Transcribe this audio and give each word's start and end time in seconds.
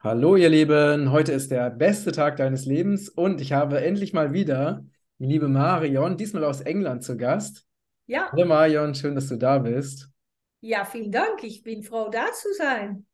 Hallo, 0.00 0.36
ihr 0.36 0.48
Lieben. 0.48 1.10
Heute 1.10 1.32
ist 1.32 1.50
der 1.50 1.68
beste 1.70 2.12
Tag 2.12 2.36
deines 2.36 2.64
Lebens 2.64 3.08
und 3.08 3.40
ich 3.40 3.52
habe 3.52 3.80
endlich 3.82 4.12
mal 4.12 4.32
wieder 4.32 4.84
die 5.18 5.26
liebe 5.26 5.48
Marion, 5.48 6.16
diesmal 6.16 6.44
aus 6.44 6.60
England, 6.60 7.02
zu 7.02 7.16
Gast. 7.16 7.66
Ja, 8.06 8.30
Hallo 8.32 8.44
Marion, 8.46 8.94
schön, 8.94 9.14
dass 9.14 9.28
du 9.28 9.36
da 9.36 9.58
bist. 9.58 10.10
ja, 10.60 10.84
vielen 10.84 11.12
Dank. 11.12 11.42
Ich 11.44 11.62
bin 11.62 11.82
froh, 11.82 12.08
da 12.10 12.32
zu 12.32 12.52
sein. 12.54 13.06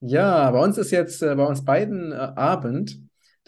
Ja, 0.00 0.50
bei 0.50 0.60
uns 0.62 0.78
ist 0.78 0.90
jetzt 0.92 1.22
äh, 1.22 1.34
bei 1.34 1.44
uns 1.44 1.64
beiden 1.64 2.12
äh, 2.12 2.14
Abend, 2.14 3.00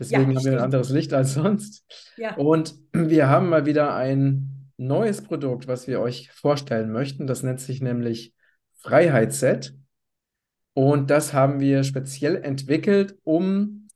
Ja, 0.08 0.18
deswegen 0.18 0.34
haben 0.36 0.44
wir 0.44 0.52
ein 0.52 0.58
anderes 0.58 0.90
Licht 0.90 1.12
als 1.12 1.34
sonst. 1.34 1.84
Ja, 2.16 2.34
Und 2.34 2.74
wir 2.92 3.28
haben 3.28 3.48
mal 3.48 3.66
wieder 3.66 3.94
ein 3.94 4.70
neues 4.76 5.22
Produkt, 5.22 5.68
was 5.68 5.86
wir 5.86 6.00
euch 6.00 6.30
vorstellen 6.32 6.90
möchten. 6.90 7.26
Das 7.26 7.42
nennt 7.42 7.60
sich 7.60 7.80
nämlich 7.80 8.34
Freiheitsset. 8.78 9.74
Und 10.74 11.10
das 11.10 11.32
haben 11.32 11.60
wir 11.60 11.82
speziell 11.84 12.36
entwickelt, 12.36 13.16
um 13.24 13.88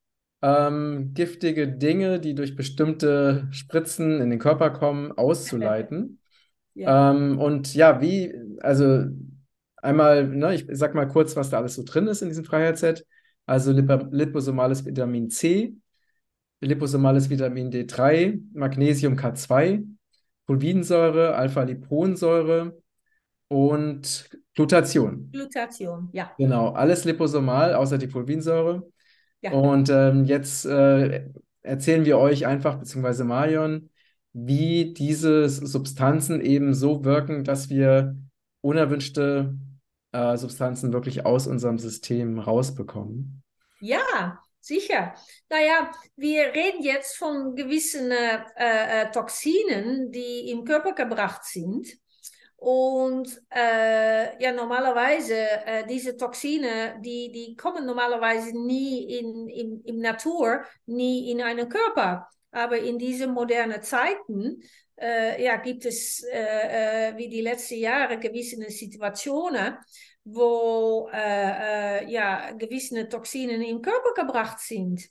ähm, 0.42 1.12
giftige 1.14 1.68
Dinge, 1.68 2.20
die 2.20 2.34
durch 2.34 2.56
bestimmte 2.56 3.48
Spritzen 3.50 4.20
in 4.20 4.30
den 4.30 4.38
Körper 4.38 4.70
kommen, 4.70 5.12
auszuleiten. 5.12 6.18
ja, 6.74 7.10
Ähm, 7.10 7.38
und 7.38 7.74
ja, 7.74 8.00
wie, 8.00 8.34
also 8.60 9.04
einmal, 9.76 10.26
ne, 10.28 10.54
ich 10.54 10.66
sag 10.70 10.94
mal 10.94 11.06
kurz, 11.06 11.36
was 11.36 11.50
da 11.50 11.58
alles 11.58 11.76
so 11.76 11.82
drin 11.84 12.06
ist 12.08 12.22
in 12.22 12.28
diesem 12.28 12.44
Freiheitsset. 12.44 13.06
Also 13.46 13.72
lipo 13.72 13.96
liposomales 14.10 14.84
Vitamin 14.84 15.30
C, 15.30 15.76
liposomales 16.60 17.30
Vitamin 17.30 17.70
D3, 17.70 18.38
Magnesium 18.52 19.16
K2, 19.16 19.84
Fulvinsäure, 20.46 21.34
Alpha-Liponsäure 21.36 22.76
und 23.48 24.30
Glutathion. 24.54 25.30
Glutation. 25.32 26.08
Ja, 26.12 26.32
Genau, 26.38 26.70
alles 26.70 27.04
liposomal, 27.04 27.74
außer 27.74 27.98
die 27.98 28.08
Fulvinsäure. 28.08 28.88
ja. 29.40 29.52
Und 29.52 29.90
ähm, 29.90 30.24
jetzt 30.24 30.64
äh, 30.64 31.28
erzählen 31.62 32.04
wir 32.04 32.18
euch 32.18 32.46
einfach, 32.46 32.78
beziehungsweise 32.78 33.24
Marion, 33.24 33.90
wie 34.32 34.94
diese 34.94 35.48
Substanzen 35.48 36.40
eben 36.40 36.74
so 36.74 37.04
wirken, 37.04 37.44
dass 37.44 37.70
wir 37.70 38.16
unerwünschte 38.60 39.54
äh, 40.12 40.36
Substanzen 40.36 40.92
wirklich 40.92 41.26
aus 41.26 41.46
unserem 41.46 41.78
System 41.78 42.38
rausbekommen. 42.38 43.42
Ja, 43.80 44.38
sicher. 44.60 45.14
Naja, 45.50 45.90
wir 46.16 46.46
reden 46.54 46.82
jetzt 46.82 47.16
von 47.16 47.54
gewissen 47.54 48.10
äh, 48.10 48.38
äh, 48.56 49.10
Toxinen, 49.10 50.10
die 50.10 50.50
im 50.50 50.64
Körper 50.64 50.94
gebracht 50.94 51.44
sind. 51.44 51.86
Und 52.64 53.42
äh, 53.50 54.42
ja, 54.42 54.50
normalerweise, 54.50 55.34
äh, 55.66 55.86
diese 55.86 56.16
Toxine, 56.16 56.98
die, 57.04 57.30
die 57.30 57.56
kommen 57.56 57.84
normalerweise 57.84 58.58
nie 58.58 59.18
in, 59.18 59.48
in, 59.48 59.82
in 59.84 60.00
Natur, 60.00 60.64
nie 60.86 61.30
in 61.30 61.42
einen 61.42 61.68
Körper. 61.68 62.26
Aber 62.52 62.78
in 62.78 62.98
diesen 62.98 63.34
modernen 63.34 63.82
Zeiten 63.82 64.62
äh, 64.98 65.44
ja, 65.44 65.56
gibt 65.56 65.84
es, 65.84 66.22
äh, 66.22 67.10
äh, 67.10 67.16
wie 67.18 67.28
die 67.28 67.42
letzten 67.42 67.74
Jahre, 67.74 68.18
gewisse 68.18 68.56
Situationen, 68.70 69.76
wo 70.24 71.10
äh, 71.12 72.10
ja, 72.10 72.50
gewisse 72.52 73.06
Toxine 73.10 73.62
im 73.68 73.82
Körper 73.82 74.14
gebracht 74.14 74.60
sind, 74.60 75.06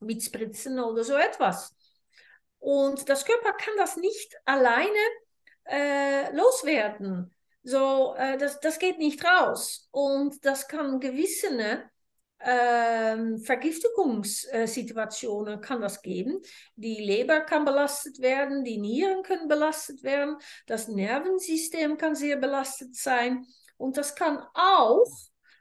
mit 0.00 0.20
Spritzen 0.20 0.80
oder 0.80 1.04
so 1.04 1.14
etwas. 1.14 1.76
Und 2.58 3.08
das 3.08 3.24
Körper 3.24 3.52
kann 3.52 3.74
das 3.76 3.96
nicht 3.96 4.34
alleine 4.44 4.98
äh, 5.64 6.34
loswerden. 6.34 7.34
So, 7.62 8.14
äh, 8.16 8.36
das, 8.38 8.60
das 8.60 8.78
geht 8.78 8.98
nicht 8.98 9.24
raus. 9.24 9.88
Und 9.90 10.44
das 10.44 10.68
kann 10.68 11.00
gewisse 11.00 11.82
ähm, 12.44 13.38
Vergiftungssituationen 13.38 15.60
kann 15.60 15.80
das 15.80 16.02
geben. 16.02 16.40
Die 16.74 17.00
Leber 17.00 17.40
kann 17.40 17.64
belastet 17.64 18.20
werden, 18.20 18.64
die 18.64 18.78
Nieren 18.78 19.22
können 19.22 19.46
belastet 19.48 20.02
werden, 20.02 20.36
das 20.66 20.88
Nervensystem 20.88 21.96
kann 21.98 22.16
sehr 22.16 22.36
belastet 22.36 22.96
sein 22.96 23.46
und 23.76 23.96
das 23.96 24.16
kann 24.16 24.42
auch 24.54 25.06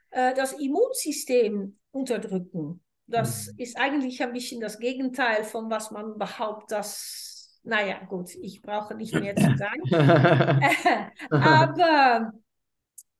äh, 0.09 0.33
das 0.33 0.53
Immunsystem 0.53 1.77
unterdrücken. 1.91 2.83
Das 3.05 3.47
Mhm. 3.47 3.53
ist 3.57 3.77
eigentlich 3.77 4.23
ein 4.23 4.33
bisschen 4.33 4.59
das 4.61 4.79
Gegenteil 4.79 5.43
von 5.43 5.69
was 5.69 5.91
man 5.91 6.17
behauptet, 6.17 6.71
dass, 6.71 7.30
naja, 7.63 7.99
gut, 8.07 8.33
ich 8.35 8.61
brauche 8.61 8.95
nicht 8.95 9.13
mehr 9.13 9.35
zu 9.35 9.55
sagen. 9.57 9.81
Aber 11.29 12.33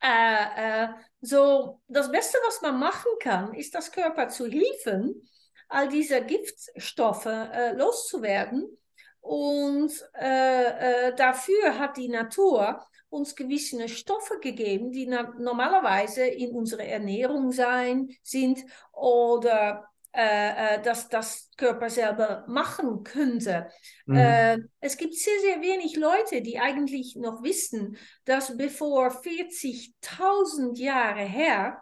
äh, 0.01 0.83
äh, 0.83 0.87
so 1.21 1.81
das 1.87 2.11
Beste, 2.11 2.37
was 2.45 2.61
man 2.61 2.79
machen 2.79 3.11
kann, 3.19 3.53
ist 3.53 3.75
das 3.75 3.91
Körper 3.91 4.29
zu 4.29 4.47
helfen, 4.47 5.27
all 5.69 5.87
diese 5.87 6.23
Giftstoffe 6.23 7.25
äh, 7.27 7.73
loszuwerden. 7.73 8.77
Und 9.19 9.91
äh, 10.19 11.09
äh, 11.09 11.15
dafür 11.15 11.77
hat 11.77 11.97
die 11.97 12.09
Natur 12.09 12.83
uns 13.09 13.35
gewisse 13.35 13.87
Stoffe 13.87 14.39
gegeben, 14.39 14.91
die 14.91 15.05
normalerweise 15.05 16.25
in 16.25 16.55
unserer 16.55 16.85
Ernährung 16.85 17.51
sein, 17.51 18.09
sind 18.23 18.59
oder 18.93 19.90
äh, 20.13 20.75
äh, 20.75 20.81
dass 20.81 21.07
das 21.07 21.49
Körper 21.55 21.89
selber 21.89 22.43
machen 22.47 23.03
könnte. 23.03 23.69
Mhm. 24.05 24.15
Äh, 24.17 24.57
es 24.81 24.97
gibt 24.97 25.15
sehr, 25.15 25.39
sehr 25.39 25.61
wenig 25.61 25.95
Leute, 25.95 26.41
die 26.41 26.59
eigentlich 26.59 27.15
noch 27.15 27.43
wissen, 27.43 27.97
dass 28.25 28.57
bevor 28.57 29.11
40.000 29.11 30.77
Jahre 30.77 31.21
her 31.21 31.81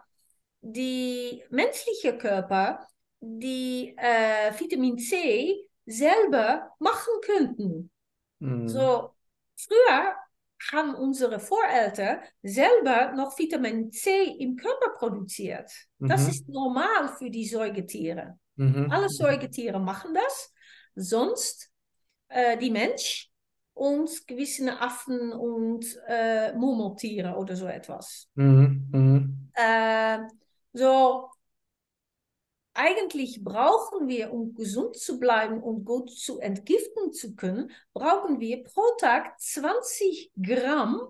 die 0.60 1.42
menschliche 1.50 2.16
Körper 2.18 2.86
die 3.20 3.96
äh, 3.98 4.52
Vitamin 4.58 4.98
C 4.98 5.68
selber 5.84 6.70
machen 6.78 7.12
könnten. 7.22 7.90
Mhm. 8.38 8.68
So, 8.68 9.10
früher 9.56 10.14
haben 10.72 10.94
unsere 10.94 11.40
Voreltern 11.40 12.20
selber 12.42 13.12
noch 13.12 13.38
Vitamin 13.38 13.90
C 13.90 14.24
im 14.38 14.56
Körper 14.56 14.90
produziert. 14.98 15.70
Das 15.98 16.22
Mhm. 16.22 16.28
ist 16.28 16.48
normal 16.48 17.08
für 17.18 17.30
die 17.30 17.46
Säugetiere. 17.46 18.38
Mhm. 18.56 18.90
Alle 18.90 19.08
Säugetiere 19.08 19.80
machen 19.80 20.14
das, 20.14 20.52
sonst 20.94 21.70
äh, 22.28 22.56
die 22.58 22.70
Mensch 22.70 23.30
und 23.74 24.26
gewisse 24.26 24.78
Affen 24.80 25.32
und 25.32 25.84
äh, 26.06 26.52
Murmeltiere 26.52 27.34
oder 27.36 27.56
so 27.56 27.66
etwas. 27.66 28.28
Mhm. 28.34 28.88
Mhm. 28.92 29.50
Äh, 29.54 30.18
so, 30.72 31.30
eigentlich 32.74 33.42
brauchen 33.42 34.08
wir, 34.08 34.32
um 34.32 34.54
gesund 34.54 34.96
zu 34.96 35.18
bleiben 35.18 35.62
und 35.62 35.84
gut 35.84 36.10
zu 36.10 36.38
entgiften 36.38 37.12
zu 37.12 37.34
können, 37.34 37.70
brauchen 37.92 38.40
wir 38.40 38.62
pro 38.62 38.82
Tag 38.98 39.38
20 39.40 40.32
Gramm 40.40 41.00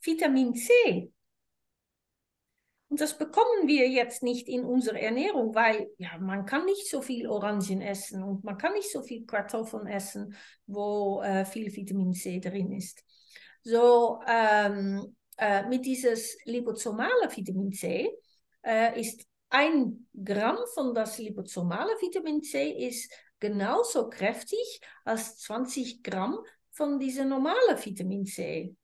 Vitamin 0.00 0.54
C. 0.54 1.12
Und 2.88 3.00
das 3.02 3.18
bekommen 3.18 3.66
wir 3.66 3.88
jetzt 3.88 4.22
nicht 4.22 4.48
in 4.48 4.64
unserer 4.64 4.98
Ernährung, 4.98 5.54
weil 5.54 5.90
ja, 5.98 6.16
man 6.18 6.46
kann 6.46 6.64
nicht 6.64 6.88
so 6.88 7.02
viel 7.02 7.28
Orangen 7.28 7.82
essen 7.82 8.22
und 8.22 8.44
man 8.44 8.56
kann 8.56 8.72
nicht 8.72 8.90
so 8.90 9.02
viel 9.02 9.26
Kartoffeln 9.26 9.86
essen, 9.86 10.34
wo 10.66 11.20
äh, 11.22 11.44
viel 11.44 11.74
Vitamin 11.74 12.14
C 12.14 12.40
drin 12.40 12.72
ist. 12.72 13.04
So, 13.62 14.20
ähm, 14.26 15.16
äh, 15.36 15.68
mit 15.68 15.84
dieses 15.84 16.38
liposomale 16.44 17.28
Vitamin 17.30 17.72
C 17.72 18.10
äh, 18.64 18.98
ist 18.98 19.26
ein 19.50 20.06
Gramm 20.24 20.58
von 20.74 20.94
das 20.94 21.18
liposomale 21.18 21.92
Vitamin 22.00 22.42
C 22.42 22.86
ist 22.86 23.10
genauso 23.40 24.08
kräftig 24.10 24.80
als 25.04 25.38
20 25.38 26.02
Gramm 26.02 26.38
von 26.70 26.98
diesem 26.98 27.28
normalen 27.28 27.76
Vitamin 27.82 28.26
C. 28.26 28.76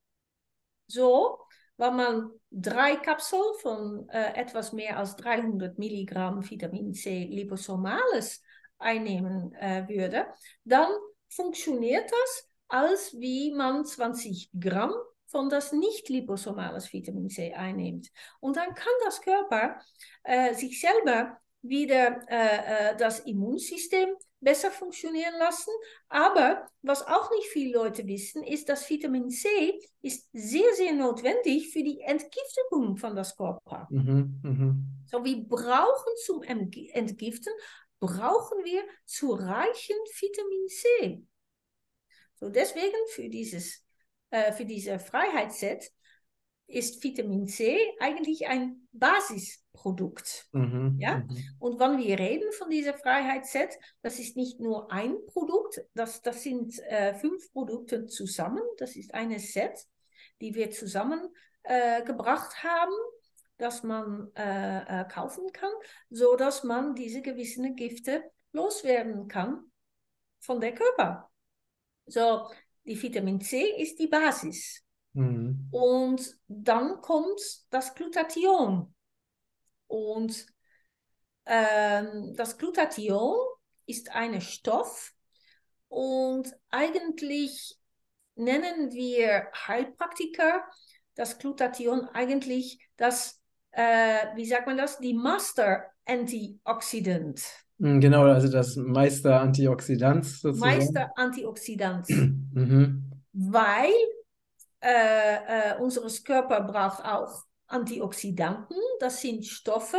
So, 0.87 1.39
weil 1.77 1.91
man 1.91 2.31
drei 2.51 2.95
Kapseln 2.95 3.53
von 3.61 4.09
äh, 4.09 4.33
etwas 4.35 4.73
mehr 4.73 4.97
als 4.97 5.15
300 5.17 5.77
Milligramm 5.77 6.47
Vitamin 6.49 6.93
C 6.93 7.25
liposomales 7.25 8.41
einnehmen 8.77 9.53
äh, 9.53 9.87
würde, 9.87 10.27
dann 10.63 10.89
funktioniert 11.29 12.09
das, 12.09 12.49
als 12.67 13.13
wie 13.19 13.51
man 13.51 13.85
20 13.85 14.51
Gramm 14.59 14.93
von 15.27 15.49
das 15.49 15.71
nicht 15.71 16.09
liposomales 16.09 16.91
Vitamin 16.93 17.29
C 17.29 17.53
einnimmt. 17.53 18.09
Und 18.39 18.57
dann 18.57 18.73
kann 18.73 18.93
das 19.03 19.21
Körper 19.21 19.79
äh, 20.23 20.53
sich 20.53 20.79
selber 20.79 21.39
wieder 21.61 22.21
äh, 22.29 22.91
äh, 22.91 22.97
das 22.97 23.19
Immunsystem 23.21 24.09
besser 24.39 24.71
funktionieren 24.71 25.33
lassen. 25.39 25.71
Aber 26.07 26.67
was 26.83 27.05
auch 27.05 27.31
nicht 27.31 27.47
viele 27.47 27.73
Leute 27.77 28.05
wissen, 28.07 28.43
ist, 28.43 28.69
dass 28.69 28.89
Vitamin 28.89 29.29
C 29.29 29.47
ist 30.01 30.29
sehr, 30.33 30.73
sehr 30.75 30.93
notwendig 30.93 31.71
für 31.71 31.83
die 31.83 31.99
Entgiftung 32.01 32.97
von 32.97 33.15
das 33.15 33.35
Körper. 33.35 33.87
Mhm. 33.89 34.39
Mhm. 34.43 34.85
So, 35.05 35.23
wir 35.23 35.43
brauchen 35.43 36.13
zum 36.25 36.43
Entgiften, 36.43 37.53
brauchen 37.99 38.63
wir 38.63 38.83
zu 39.05 39.31
reichen 39.31 39.97
Vitamin 40.19 40.67
C. 40.67 41.23
So, 42.35 42.49
deswegen 42.49 42.97
für 43.09 43.29
dieses, 43.29 43.84
äh, 44.35 44.51
für 44.51 44.65
diese 44.65 44.99
Freiheitsset 44.99 45.91
ist 46.67 47.01
Vitamin 47.03 47.47
C 47.47 47.77
eigentlich 47.99 48.47
ein 48.47 48.87
Basis 48.91 49.63
Produkt. 49.71 50.47
Mhm. 50.51 50.97
Ja? 50.99 51.17
Mhm. 51.17 51.37
Und 51.59 51.79
wenn 51.79 51.97
wir 51.99 52.19
reden 52.19 52.51
von 52.53 52.69
dieser 52.69 52.95
Freiheitsset, 52.95 53.77
das 54.01 54.19
ist 54.19 54.35
nicht 54.35 54.59
nur 54.59 54.91
ein 54.91 55.15
Produkt, 55.27 55.81
das, 55.93 56.21
das 56.21 56.43
sind 56.43 56.77
äh, 56.79 57.13
fünf 57.13 57.51
Produkte 57.53 58.07
zusammen. 58.07 58.63
Das 58.77 58.95
ist 58.95 59.13
eine 59.13 59.39
Set, 59.39 59.85
die 60.41 60.53
wir 60.53 60.71
zusammen 60.71 61.21
äh, 61.63 62.01
haben, 62.03 62.93
dass 63.57 63.83
man 63.83 64.31
äh, 64.35 65.01
äh, 65.01 65.05
kaufen 65.07 65.51
kann, 65.53 65.71
so 66.09 66.35
dass 66.35 66.63
man 66.63 66.95
diese 66.95 67.21
gewissen 67.21 67.75
Gifte 67.75 68.23
loswerden 68.51 69.29
kann 69.29 69.71
von 70.39 70.59
der 70.59 70.73
Körper. 70.73 71.31
So, 72.07 72.47
die 72.85 73.01
Vitamin 73.01 73.41
C 73.41 73.63
ist 73.81 73.99
die 73.99 74.07
Basis. 74.07 74.83
Mhm. 75.13 75.67
Und 75.71 76.37
dann 76.47 77.01
kommt 77.01 77.41
das 77.69 77.93
Glutathion. 77.95 78.93
Und 79.87 80.45
ähm, 81.45 82.33
das 82.35 82.57
Glutathion 82.57 83.35
ist 83.85 84.11
ein 84.11 84.41
Stoff 84.41 85.13
und 85.87 86.51
eigentlich 86.69 87.77
nennen 88.35 88.91
wir 88.91 89.47
Heilpraktiker 89.67 90.65
das 91.13 91.37
Glutathion 91.37 92.09
eigentlich 92.09 92.85
das, 92.97 93.41
äh, 93.71 94.35
wie 94.35 94.45
sagt 94.45 94.67
man 94.67 94.77
das, 94.77 94.99
die 94.99 95.13
Master 95.13 95.85
Antioxidant. 96.05 97.64
Mhm, 97.77 97.99
Genau, 97.99 98.23
also 98.23 98.49
das 98.49 98.75
Meister-Antioxidant 98.75 100.25
sozusagen. 100.25 100.77
Meister 100.77 101.11
Antioxidant. 101.15 102.07
Mhm. 102.55 103.11
weil 103.33 103.91
äh, 104.79 105.71
äh, 105.71 105.77
unseres 105.79 106.23
Körper 106.23 106.61
braucht 106.61 107.03
auch 107.03 107.43
Antioxidanten. 107.67 108.77
Das 108.99 109.19
sind 109.19 109.45
Stoffe, 109.45 109.97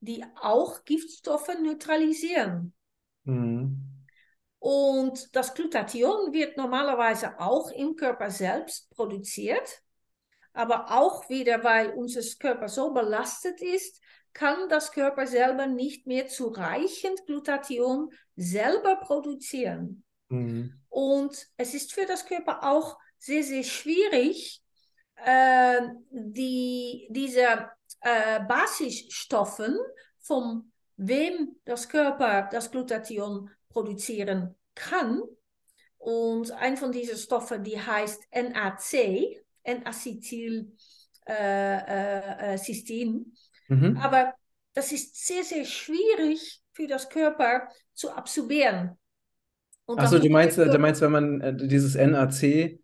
die 0.00 0.24
auch 0.40 0.84
Giftstoffe 0.84 1.50
neutralisieren. 1.62 2.72
Mhm. 3.24 3.88
Und 4.58 5.28
das 5.36 5.54
Glutathion 5.54 6.32
wird 6.32 6.56
normalerweise 6.56 7.38
auch 7.38 7.70
im 7.70 7.94
Körper 7.96 8.30
selbst 8.30 8.90
produziert. 8.90 9.82
Aber 10.54 10.90
auch 10.90 11.28
wieder, 11.28 11.62
weil 11.64 11.90
unser 11.90 12.20
Körper 12.38 12.68
so 12.68 12.92
belastet 12.92 13.60
ist, 13.60 14.00
kann 14.32 14.68
das 14.68 14.92
Körper 14.92 15.26
selber 15.26 15.66
nicht 15.66 16.06
mehr 16.06 16.28
zureichend 16.28 17.26
Glutathion 17.26 18.10
selber 18.36 18.96
produzieren. 18.96 20.04
Mhm. 20.28 20.80
Und 20.88 21.46
es 21.56 21.74
ist 21.74 21.92
für 21.92 22.06
das 22.06 22.26
Körper 22.26 22.64
auch 22.64 22.98
sehr, 23.18 23.42
sehr 23.42 23.62
schwierig, 23.62 24.62
äh, 25.24 25.80
die, 26.10 27.08
diese 27.10 27.70
äh, 28.00 28.40
Basisstoffen, 28.48 29.78
von 30.20 30.72
wem 30.96 31.56
das 31.64 31.88
Körper 31.88 32.48
das 32.50 32.70
Glutathion 32.70 33.50
produzieren 33.68 34.54
kann. 34.74 35.22
Und 35.98 36.50
ein 36.52 36.76
von 36.76 36.90
diesen 36.90 37.16
Stoffen, 37.16 37.62
die 37.62 37.80
heißt 37.80 38.24
NAC, 38.32 39.42
N-Acetyl 39.62 40.72
äh, 41.28 42.54
äh, 42.54 42.54
äh. 42.54 42.58
Mhm. 43.68 43.96
Aber 43.98 44.34
das 44.74 44.92
ist 44.92 45.26
sehr, 45.26 45.44
sehr 45.44 45.64
schwierig 45.64 46.62
für 46.72 46.86
das 46.86 47.08
Körper 47.08 47.68
zu 47.92 48.10
absorbieren. 48.10 48.98
Achso, 49.86 50.18
du 50.18 50.30
meinst, 50.30 50.56
du 50.56 50.78
meinst, 50.78 51.00
wenn 51.00 51.12
man 51.12 51.40
äh, 51.40 51.54
dieses 51.54 51.94
NAC 51.94 52.80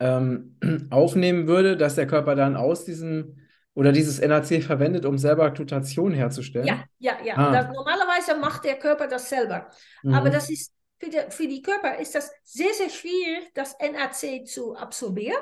ähm, 0.00 0.56
aufnehmen 0.90 1.46
würde, 1.46 1.76
dass 1.76 1.94
der 1.94 2.06
Körper 2.06 2.34
dann 2.34 2.56
aus 2.56 2.84
diesem 2.84 3.36
oder 3.74 3.92
dieses 3.92 4.20
NAC 4.20 4.62
verwendet, 4.62 5.04
um 5.06 5.16
selber 5.16 5.50
Glutation 5.52 6.12
herzustellen? 6.12 6.66
Ja, 6.66 6.84
ja, 6.98 7.18
ja. 7.24 7.36
Ah. 7.36 7.52
Das, 7.52 7.72
normalerweise 7.72 8.36
macht 8.36 8.64
der 8.64 8.78
Körper 8.78 9.06
das 9.06 9.28
selber. 9.28 9.70
Mhm. 10.02 10.14
Aber 10.14 10.30
das 10.30 10.50
ist 10.50 10.72
für 10.98 11.08
die, 11.08 11.20
für 11.30 11.48
die 11.48 11.62
Körper 11.62 11.98
ist 11.98 12.14
das 12.14 12.30
sehr, 12.42 12.72
sehr 12.74 12.90
schwierig, 12.90 13.52
das 13.54 13.76
NAC 13.78 14.46
zu 14.46 14.74
absorbieren 14.74 15.40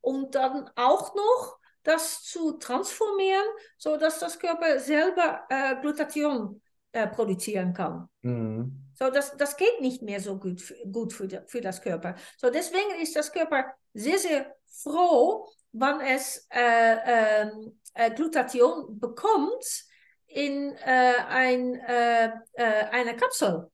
und 0.00 0.34
dann 0.34 0.70
auch 0.76 1.14
noch 1.14 1.58
das 1.84 2.22
zu 2.22 2.52
transformieren, 2.58 3.44
sodass 3.78 4.18
das 4.18 4.38
Körper 4.38 4.80
selber 4.80 5.44
äh, 5.48 5.76
Glutathion 5.80 6.60
äh, 6.92 7.06
produzieren 7.06 7.72
kann. 7.72 8.08
Mhm. 8.22 8.80
So, 8.94 9.10
das, 9.10 9.36
das 9.36 9.56
geht 9.56 9.80
nicht 9.80 10.02
mehr 10.02 10.20
so 10.20 10.38
gut, 10.38 10.60
für- 10.60 10.76
gut 10.90 11.12
für, 11.12 11.26
die, 11.26 11.40
für 11.46 11.60
das 11.60 11.80
Körper. 11.80 12.14
So, 12.38 12.50
deswegen 12.50 13.00
ist 13.00 13.14
das 13.16 13.32
Körper 13.32 13.74
sehr, 13.92 14.18
sehr 14.18 14.54
froh, 14.66 15.48
wenn 15.72 16.00
es 16.00 16.46
äh, 16.50 17.42
ähm, 17.42 17.80
äh, 17.94 18.10
Glutathion 18.12 18.98
bekommt 18.98 19.84
in 20.26 20.72
äh, 20.76 21.14
ein, 21.28 21.74
äh, 21.80 22.26
äh, 22.54 22.84
eine 22.90 23.16
Kapsel. 23.16 23.70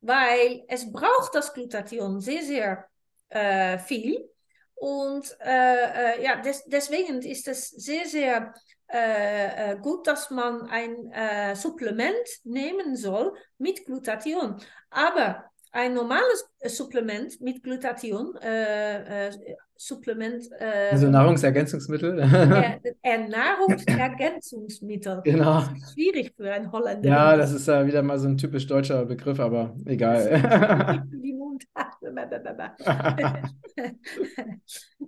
Weil 0.00 0.64
es 0.68 0.90
braucht 0.90 1.34
das 1.34 1.52
Glutathion 1.52 2.20
sehr, 2.20 2.42
sehr 2.42 2.88
äh, 3.28 3.78
viel. 3.78 4.30
Und 4.76 5.36
äh, 5.40 6.18
äh, 6.18 6.22
ja, 6.22 6.36
des, 6.36 6.64
deswegen 6.66 7.22
ist 7.22 7.48
es 7.48 7.70
sehr, 7.70 8.06
sehr 8.06 8.54
äh, 8.88 9.72
äh, 9.72 9.76
gut, 9.78 10.06
dass 10.06 10.30
man 10.30 10.62
ein 10.68 11.10
äh, 11.10 11.56
Supplement 11.56 12.28
nehmen 12.44 12.94
soll 12.94 13.34
mit 13.58 13.84
Glutathion. 13.84 14.60
Aber 14.90 15.50
ein 15.76 15.92
normales 15.94 16.48
äh, 16.60 16.68
Supplement 16.70 17.40
mit 17.40 17.62
Glutathion, 17.62 18.34
äh, 18.42 19.28
äh, 19.28 19.30
Supplement, 19.76 20.42
äh, 20.58 20.88
Also 20.90 21.08
Nahrungsergänzungsmittel. 21.10 22.18
äh, 22.22 22.80
äh, 23.02 23.28
Nahrungsergänzungsmittel. 23.28 25.20
Genau. 25.22 25.60
Das 25.60 25.70
ist 25.72 25.92
schwierig 25.92 26.32
für 26.34 26.50
einen 26.50 26.72
Holländer. 26.72 27.06
Ja, 27.06 27.36
das 27.36 27.52
ist 27.52 27.68
ja 27.68 27.86
wieder 27.86 28.02
mal 28.02 28.18
so 28.18 28.26
ein 28.26 28.38
typisch 28.38 28.66
deutscher 28.66 29.04
Begriff, 29.04 29.38
aber 29.38 29.76
egal. 29.84 31.04
Die 31.12 31.34
Mund. 31.38 31.64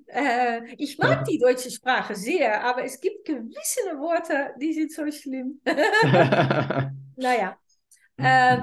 äh, 0.06 0.60
ich 0.76 0.98
mag 0.98 1.24
die 1.24 1.38
deutsche 1.38 1.70
Sprache 1.70 2.14
sehr, 2.14 2.62
aber 2.62 2.84
es 2.84 3.00
gibt 3.00 3.24
gewisse 3.24 3.80
Worte, 3.98 4.50
die 4.60 4.74
sind 4.74 4.92
so 4.92 5.10
schlimm. 5.10 5.62
naja, 7.16 7.56
äh, 8.18 8.58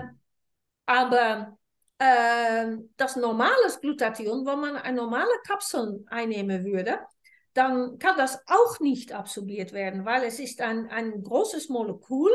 aber 0.86 1.58
das 1.98 3.16
normale 3.16 3.78
Glutathion, 3.80 4.46
wenn 4.46 4.60
man 4.60 4.76
eine 4.76 4.98
normale 4.98 5.32
Kapsel 5.48 6.04
einnehmen 6.10 6.66
würde, 6.66 7.00
dann 7.54 7.98
kann 8.00 8.18
das 8.18 8.38
auch 8.48 8.82
nicht 8.82 9.14
absorbiert 9.14 9.72
werden, 9.72 10.04
weil 10.04 10.24
es 10.24 10.40
ist 10.40 10.60
ein, 10.60 10.90
ein 10.90 11.24
großes 11.24 11.70
Molekül 11.70 12.32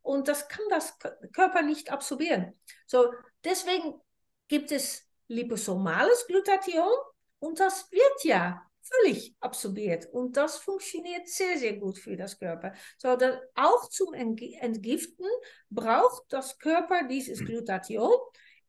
und 0.00 0.26
das 0.28 0.48
kann 0.48 0.64
das 0.70 0.98
Körper 1.34 1.60
nicht 1.60 1.92
absorbieren. 1.92 2.58
So, 2.86 3.12
deswegen 3.44 4.00
gibt 4.48 4.72
es 4.72 5.06
liposomales 5.28 6.26
Glutathion 6.26 6.92
und 7.40 7.60
das 7.60 7.90
wird 7.92 8.24
ja 8.24 8.62
völlig 8.80 9.34
absorbiert 9.40 10.06
und 10.12 10.36
das 10.36 10.58
funktioniert 10.58 11.28
sehr, 11.28 11.58
sehr 11.58 11.74
gut 11.74 11.98
für 11.98 12.16
das 12.16 12.38
Körper. 12.38 12.72
So, 12.96 13.16
dass 13.16 13.36
auch 13.54 13.88
zum 13.90 14.14
Entg- 14.14 14.58
Entgiften 14.60 15.26
braucht 15.70 16.24
das 16.28 16.58
Körper 16.58 17.06
dieses 17.08 17.40
Glutathion 17.40 18.12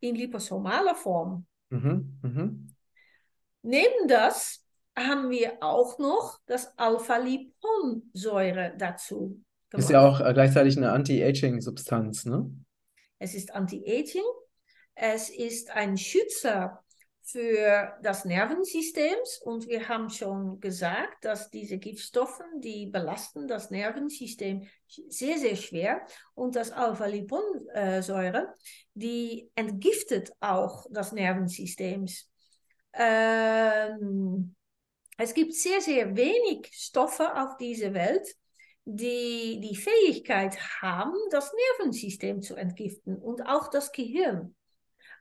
in 0.10 0.16
liposomaler 0.16 0.96
Form. 0.96 1.46
Mhm, 1.70 2.20
mhm. 2.22 2.76
Neben 3.64 4.08
das 4.08 4.64
haben 4.98 5.30
wir 5.30 5.58
auch 5.62 5.98
noch 6.00 6.40
das 6.46 6.78
Alpha-Liponsäure 6.78 8.74
dazu 8.78 9.42
Ist 9.74 9.88
gemacht. 9.88 9.90
ja 9.90 10.08
auch 10.08 10.22
äh, 10.22 10.34
gleichzeitig 10.34 10.78
eine 10.78 10.92
Anti-Aging-Substanz, 10.92 12.26
ne? 12.26 12.50
Es 13.20 13.34
ist 13.34 13.54
Anti-Aging, 13.54 14.24
es 14.94 15.30
ist 15.30 15.72
ein 15.72 15.98
Schützer 15.98 16.85
für 17.26 17.98
das 18.04 18.24
Nervensystem 18.24 19.16
und 19.42 19.68
wir 19.68 19.90
haben 19.90 20.12
schon 20.12 20.60
gesagt, 20.60 21.26
dass 21.26 21.50
diese 21.50 21.80
Giftstoffe, 21.80 22.42
die 22.60 22.86
belasten 22.86 23.48
das 23.48 23.72
Nervensystem 23.72 24.68
sehr, 24.88 25.40
sehr 25.40 25.56
schwer 25.56 26.06
und 26.36 26.56
das 26.56 26.72
Alpha-Liponsäure, 26.72 28.54
die 28.94 29.50
entgiftet 29.56 30.34
auch 30.40 30.86
das 30.92 31.14
Nervensystem. 31.14 32.06
Ähm, 32.94 34.56
es 35.18 35.34
gibt 35.34 35.54
sehr, 35.56 35.82
sehr 35.82 36.16
wenig 36.16 36.70
Stoffe 36.74 37.36
auf 37.42 37.58
dieser 37.58 37.96
Welt, 37.96 38.36
die 38.86 39.60
die 39.62 39.76
Fähigkeit 39.76 40.60
haben, 40.80 41.16
das 41.32 41.52
Nervensystem 41.80 42.44
zu 42.44 42.56
entgiften 42.56 43.16
und 43.16 43.48
auch 43.48 43.70
das 43.70 43.92
Gehirn. 43.92 44.56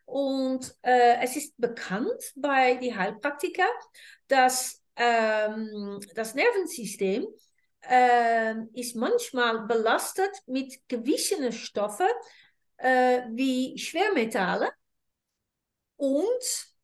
Und 0.05 0.75
äh, 0.83 1.17
es 1.23 1.37
ist 1.37 1.55
bekannt 1.59 2.33
bei 2.37 2.75
den 2.77 2.97
Heilpraktikern, 2.97 3.67
dass 4.29 4.83
ähm, 4.97 6.01
das 6.15 6.35
Nervensystem 6.35 7.27
äh, 7.89 8.55
ist 8.75 8.97
manchmal 8.97 9.67
belastet 9.67 10.31
mit 10.47 10.87
gewissen 10.89 11.53
Stoffen 11.53 12.09
äh, 12.79 13.23
wie 13.31 13.79
Schwermetalle 13.79 14.71
und 15.97 16.75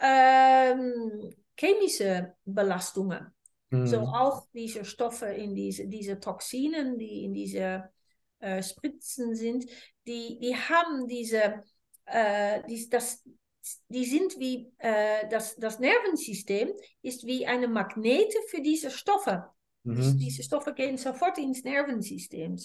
ähm, 0.00 1.34
chemische 1.58 2.34
Belastungen. 2.44 3.32
So 3.84 3.98
Mhm. 3.98 4.04
auch 4.06 4.46
diese 4.52 4.84
Stoffe 4.84 5.26
in 5.26 5.54
diese, 5.54 5.86
diese 5.88 6.20
Toxinen, 6.20 6.98
die 6.98 7.24
in 7.24 7.34
diese 7.34 7.90
äh, 8.38 8.62
Spritzen 8.62 9.34
sind, 9.34 9.64
die, 10.06 10.38
die 10.40 10.54
haben 10.54 11.08
diese, 11.08 11.62
äh, 12.06 12.62
die, 12.68 12.88
das, 12.88 13.22
die 13.88 14.04
sind 14.04 14.38
wie, 14.38 14.72
äh, 14.78 15.28
das, 15.28 15.56
das 15.56 15.78
Nervensystem 15.78 16.72
ist 17.02 17.26
wie 17.26 17.46
eine 17.46 17.68
Magnete 17.68 18.38
für 18.48 18.60
diese 18.60 18.90
Stoffe. 18.90 19.46
Mhm. 19.84 20.00
Die, 20.00 20.26
diese 20.26 20.42
Stoffe 20.42 20.74
gehen 20.74 20.98
sofort 20.98 21.38
ins 21.38 21.64
Nervensystem. 21.64 22.58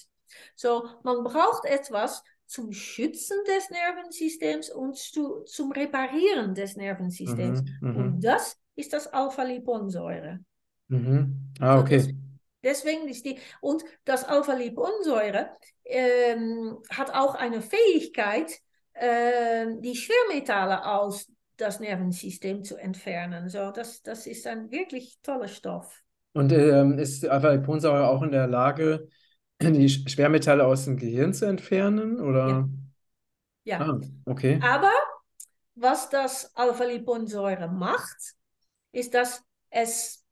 So, 0.55 0.87
man 1.03 1.23
braucht 1.23 1.65
etwas 1.65 2.23
zum 2.45 2.71
Schützen 2.71 3.37
des 3.47 3.69
Nervensystems 3.69 4.69
und 4.69 4.95
zu, 4.97 5.43
zum 5.43 5.71
Reparieren 5.71 6.55
des 6.55 6.75
Nervensystems. 6.75 7.61
Mhm. 7.81 7.95
Und 7.95 8.15
Mhm. 8.15 8.21
das 8.21 8.57
ist 8.75 8.93
das 8.93 9.07
Alpha-Liponsäure. 9.07 10.39
Mhm. 10.87 11.51
Ah, 11.59 11.79
okay. 11.79 11.97
des, 11.97 12.13
deswegen 12.63 13.07
ist 13.07 13.25
die, 13.25 13.39
und 13.61 13.83
das 14.05 14.23
Alpha-Liponsäure 14.23 15.49
ähm, 15.85 16.77
hat 16.89 17.13
auch 17.13 17.35
eine 17.35 17.61
Fähigkeit, 17.61 18.59
ähm, 18.99 19.81
die 19.81 19.95
Schwermetalle 19.95 20.85
aus 20.85 21.31
das 21.57 21.79
Nervensystem 21.79 22.63
zu 22.63 22.77
entfernen. 22.77 23.49
So, 23.49 23.71
das, 23.71 24.03
das 24.03 24.27
ist 24.27 24.45
ein 24.45 24.69
wirklich 24.71 25.19
toller 25.23 25.47
Stoff. 25.47 26.03
Und 26.33 26.51
ähm, 26.51 26.99
ist 26.99 27.25
Alpha-Liponsäure 27.25 28.07
auch 28.07 28.21
in 28.21 28.31
der 28.31 28.47
Lage, 28.47 29.07
die 29.59 29.89
Sch- 29.89 30.07
Schwermetalle 30.07 30.65
aus 30.65 30.85
dem 30.85 30.97
Gehirn 30.97 31.33
zu 31.33 31.45
entfernen? 31.45 32.19
Oder? 32.21 32.69
Ja. 33.63 33.79
Ah, 33.79 33.99
okay. 34.25 34.59
Aber 34.61 34.91
was 35.75 36.09
das 36.09 36.55
Alpha-Liponsäure 36.55 37.67
macht, 37.67 38.35
ist, 38.91 39.13
dass 39.13 39.43
es 39.69 40.23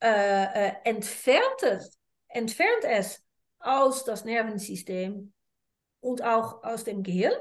äh, 0.00 0.68
äh, 0.68 0.72
entfernt, 0.84 1.62
es, 1.62 1.98
entfernt 2.28 2.84
es 2.84 3.22
aus 3.58 4.04
das 4.04 4.24
Nervensystem 4.24 5.32
und 6.00 6.22
auch 6.22 6.62
aus 6.64 6.84
dem 6.84 7.02
Gehirn. 7.02 7.34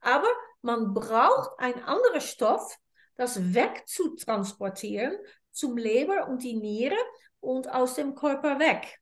Aber 0.00 0.28
man 0.62 0.94
braucht 0.94 1.58
einen 1.58 1.82
anderen 1.82 2.20
Stoff, 2.20 2.76
das 3.16 3.54
wegzutransportieren 3.54 5.16
zum 5.50 5.76
Leber 5.76 6.28
und 6.28 6.42
die 6.42 6.54
Niere 6.54 6.96
und 7.40 7.68
aus 7.68 7.94
dem 7.94 8.14
Körper 8.14 8.58
weg. 8.58 9.00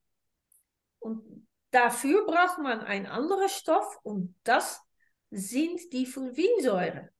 Und 0.99 1.47
dafür 1.71 2.25
braucht 2.25 2.59
man 2.59 2.81
einen 2.81 3.07
anderen 3.07 3.49
Stoff 3.49 3.99
und 4.03 4.35
das 4.43 4.81
sind 5.31 5.93
die 5.93 6.07
Fulvinsäure. 6.07 7.11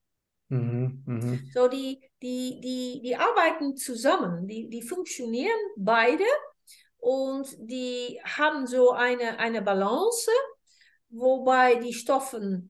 Mhm. 0.49 1.03
Mhm. 1.07 1.51
So, 1.53 1.69
die, 1.69 2.01
die, 2.23 2.61
die, 2.61 3.01
die 3.03 3.17
arbeiten 3.17 3.77
zusammen, 3.77 4.47
die, 4.47 4.69
die 4.69 4.83
funktionieren 4.83 5.59
beide 5.77 6.25
und 6.99 7.49
die 7.59 8.21
haben 8.25 8.67
so 8.67 8.93
eine, 8.93 9.39
eine 9.39 9.63
Balance, 9.63 10.31
wobei 11.09 11.77
die 11.77 11.93
Stoffe 11.93 12.63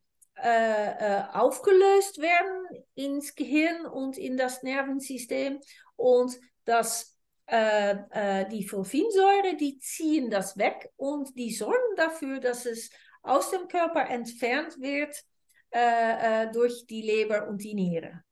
äh, 0.42 1.18
äh, 1.18 1.22
aufgelöst 1.32 2.20
werden 2.20 2.84
ins 2.94 3.34
Gehirn 3.34 3.86
und 3.86 4.18
in 4.18 4.36
das 4.36 4.62
Nervensystem 4.62 5.60
und 5.96 6.38
das, 6.64 7.16
äh, 7.46 7.96
äh, 8.10 8.48
die 8.48 8.66
Fulvinsäure, 8.66 9.56
die 9.58 9.78
ziehen 9.78 10.30
das 10.30 10.58
weg 10.58 10.90
und 10.96 11.36
die 11.38 11.52
sorgen 11.52 11.96
dafür, 11.96 12.40
dass 12.40 12.66
es 12.66 12.90
aus 13.22 13.50
dem 13.50 13.66
Körper 13.68 14.10
entfernt 14.10 14.78
wird 14.78 15.16
äh, 15.70 16.50
durch 16.52 16.86
die 16.86 17.02
Leber 17.02 17.48
und 17.48 17.62
die 17.62 17.74
Niere. 17.74 18.22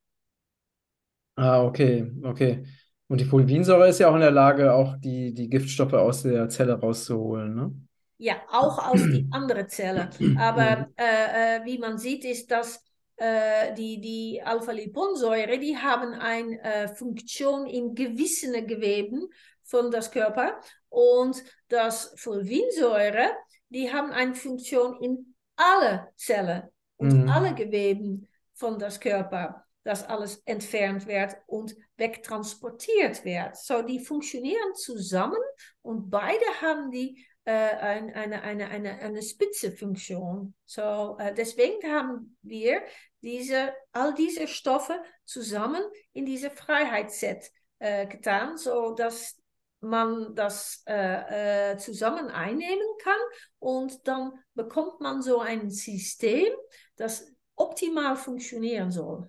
Ah, 1.37 1.65
okay, 1.65 2.13
okay. 2.23 2.65
Und 3.09 3.21
die 3.21 3.25
Fulvinsäure 3.25 3.89
ist 3.89 3.99
ja 3.99 4.09
auch 4.09 4.15
in 4.15 4.21
der 4.21 4.31
Lage, 4.31 4.73
auch 4.73 4.97
die, 4.99 5.35
die 5.35 5.49
Giftstoffe 5.49 5.93
aus 5.95 6.23
der 6.23 6.49
Zelle 6.49 6.75
rauszuholen, 6.75 7.55
ne? 7.55 7.84
Ja, 8.17 8.37
auch 8.51 8.79
aus 8.79 9.09
die 9.09 9.27
andere 9.31 9.67
Zelle. 9.67 10.11
Aber 10.35 10.89
äh, 10.97 11.59
äh, 11.59 11.65
wie 11.65 11.79
man 11.79 11.99
sieht, 11.99 12.25
ist, 12.25 12.51
dass 12.51 12.83
äh, 13.17 13.75
die, 13.75 14.01
die 14.01 14.43
Alpha-Liponsäure, 14.43 15.59
die 15.59 15.77
haben 15.77 16.15
eine 16.15 16.61
äh, 16.63 16.89
Funktion 16.89 17.67
in 17.67 17.95
gewissen 17.95 18.67
Geweben 18.67 19.29
von 19.63 19.91
das 19.91 20.11
Körper 20.11 20.61
und 20.89 21.43
das 21.69 22.15
Fulvinsäure, 22.17 23.31
die 23.69 23.93
haben 23.93 24.11
eine 24.11 24.35
Funktion 24.35 25.01
in 25.01 25.35
alle 25.57 26.09
Zellen 26.17 26.63
und 26.97 27.13
Mhm. 27.13 27.29
alle 27.29 27.55
Geweben 27.55 28.29
von 28.55 28.79
das 28.79 29.01
Körper, 29.01 29.65
dass 29.83 30.05
alles 30.09 30.43
entfernt 30.45 31.07
wird 31.07 31.37
und 31.47 31.75
wegtransportiert 31.97 33.25
wird. 33.25 33.57
So, 33.57 33.83
die 33.83 34.01
funktionieren 34.01 34.75
zusammen 34.75 35.39
und 35.83 36.11
beide 36.11 36.45
haben 36.61 36.91
die 36.91 37.25
äh, 37.45 37.53
ein, 37.53 38.15
eine, 38.15 38.43
eine, 38.43 38.69
eine, 38.69 38.99
eine 38.99 39.23
Spitzefunktion. 39.23 40.55
So, 40.65 41.17
äh, 41.19 41.35
deswegen 41.35 41.93
haben 41.93 42.37
wir 42.43 42.83
diese, 43.21 43.73
all 43.93 44.15
diese 44.15 44.49
Stoffe 44.49 44.99
zusammen 45.25 45.83
in 46.13 46.25
diese 46.27 46.51
Freiheitsset 46.51 47.51
äh, 47.79 48.07
getan, 48.07 48.57
sodass 48.57 49.41
man 49.81 50.35
das 50.35 50.83
äh, 50.87 51.73
äh, 51.73 51.77
zusammen 51.77 52.29
einnehmen 52.29 52.87
kann 53.03 53.21
und 53.59 54.09
dann 54.09 54.33
bekommt 54.55 55.01
man 55.01 55.21
so 55.21 55.41
ein 55.41 55.71
System, 55.71 56.49
das 56.97 57.31
optimal 57.55 58.17
funktionieren 58.17 58.91
soll. 58.91 59.29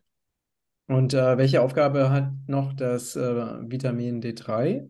Und 0.87 1.13
äh, 1.13 1.37
welche 1.37 1.61
Aufgabe 1.61 2.09
hat 2.09 2.31
noch 2.47 2.73
das 2.73 3.15
äh, 3.15 3.21
Vitamin 3.21 4.21
D3? 4.21 4.89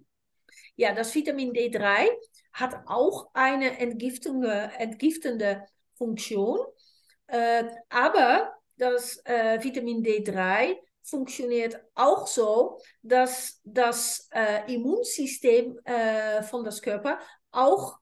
Ja, 0.76 0.94
das 0.94 1.16
Vitamin 1.16 1.54
D3 1.54 2.08
hat 2.56 2.88
auch 2.88 3.30
eine 3.34 3.78
entgiftende 3.80 5.66
Funktion, 5.96 6.60
äh, 7.28 7.66
aber 7.90 8.54
das 8.78 9.22
äh, 9.26 9.62
Vitamin 9.62 10.02
D3 10.04 10.78
funktioniert 11.04 11.80
auch 11.94 12.28
so, 12.28 12.80
dass 13.04 13.62
das 13.64 14.30
äh, 14.32 14.74
Immunsystem 14.74 15.78
äh, 15.84 16.42
von 16.44 16.64
das 16.64 16.82
Körper 16.82 17.20
auch 17.52 18.00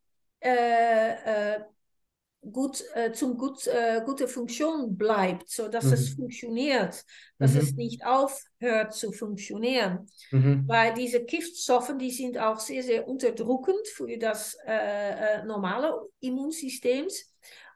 gut, 2.52 2.84
äh, 2.94 3.12
zum 3.14 3.38
gut, 3.38 3.68
äh, 3.68 4.02
gute 4.06 4.28
Funktion 4.28 4.98
bleibt, 4.98 5.50
sodass 5.50 5.92
es 5.92 6.10
Mhm. 6.10 6.16
funktioniert, 6.16 7.04
dass 7.40 7.56
es 7.56 7.72
Mhm. 7.72 7.78
nicht 7.78 8.06
aufhört 8.06 8.94
zu 8.94 9.12
funktionieren. 9.12 10.08
Mhm. 10.32 10.68
Weil 10.68 10.94
diese 10.94 11.24
Giftstoffe, 11.24 11.94
die 12.00 12.12
sind 12.12 12.38
auch 12.38 12.60
sehr, 12.60 12.84
sehr 12.84 13.08
unterdrückend 13.08 13.86
für 13.88 14.18
das 14.18 14.56
äh, 14.66 15.40
äh, 15.42 15.46
normale 15.46 15.94
Immunsystem. 16.22 17.08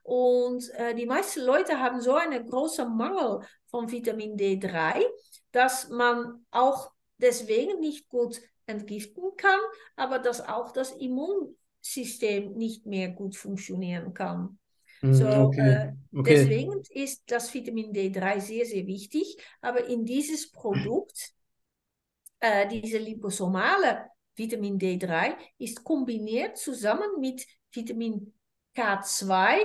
Und 0.04 0.70
äh, 0.76 0.96
die 0.96 1.06
meisten 1.06 1.42
Leute 1.42 1.80
haben 1.80 2.00
so 2.00 2.16
einen 2.16 2.46
großen 2.50 2.96
Mangel 2.96 3.42
von 3.68 3.92
Vitamin 3.92 4.38
D3, 4.38 5.04
dass 5.52 5.90
man 5.90 6.46
auch 6.52 6.92
deswegen 7.18 7.80
nicht 7.80 8.08
gut 8.08 8.40
entgiften 8.68 9.24
kann, 9.36 9.60
aber 9.96 10.20
dass 10.20 10.42
auch 10.42 10.72
das 10.72 10.92
Immunsystem 11.88 12.54
nicht 12.54 12.86
mehr 12.86 13.10
gut 13.10 13.36
funktionieren 13.36 14.14
kann. 14.14 14.60
Mhm. 15.02 15.14
So, 15.14 15.28
Okay, 15.28 15.72
äh, 15.72 15.94
okay. 16.18 16.36
deswegen 16.36 16.82
ist 16.90 17.24
das 17.28 17.54
Vitamin 17.54 17.94
D3 17.94 18.40
sehr, 18.40 18.66
sehr 18.66 18.86
wichtig. 18.88 19.38
Aber 19.62 19.86
in 19.86 20.06
dieses 20.06 20.52
Produkt, 20.52 21.34
äh, 22.40 22.68
diese 22.68 22.98
liposomale 22.98 24.08
Vitamin 24.36 24.78
D3, 24.78 25.36
ist 25.58 25.84
kombiniert 25.84 26.58
zusammen 26.58 27.20
mit 27.20 27.46
Vitamin 27.72 28.34
K2 28.76 29.58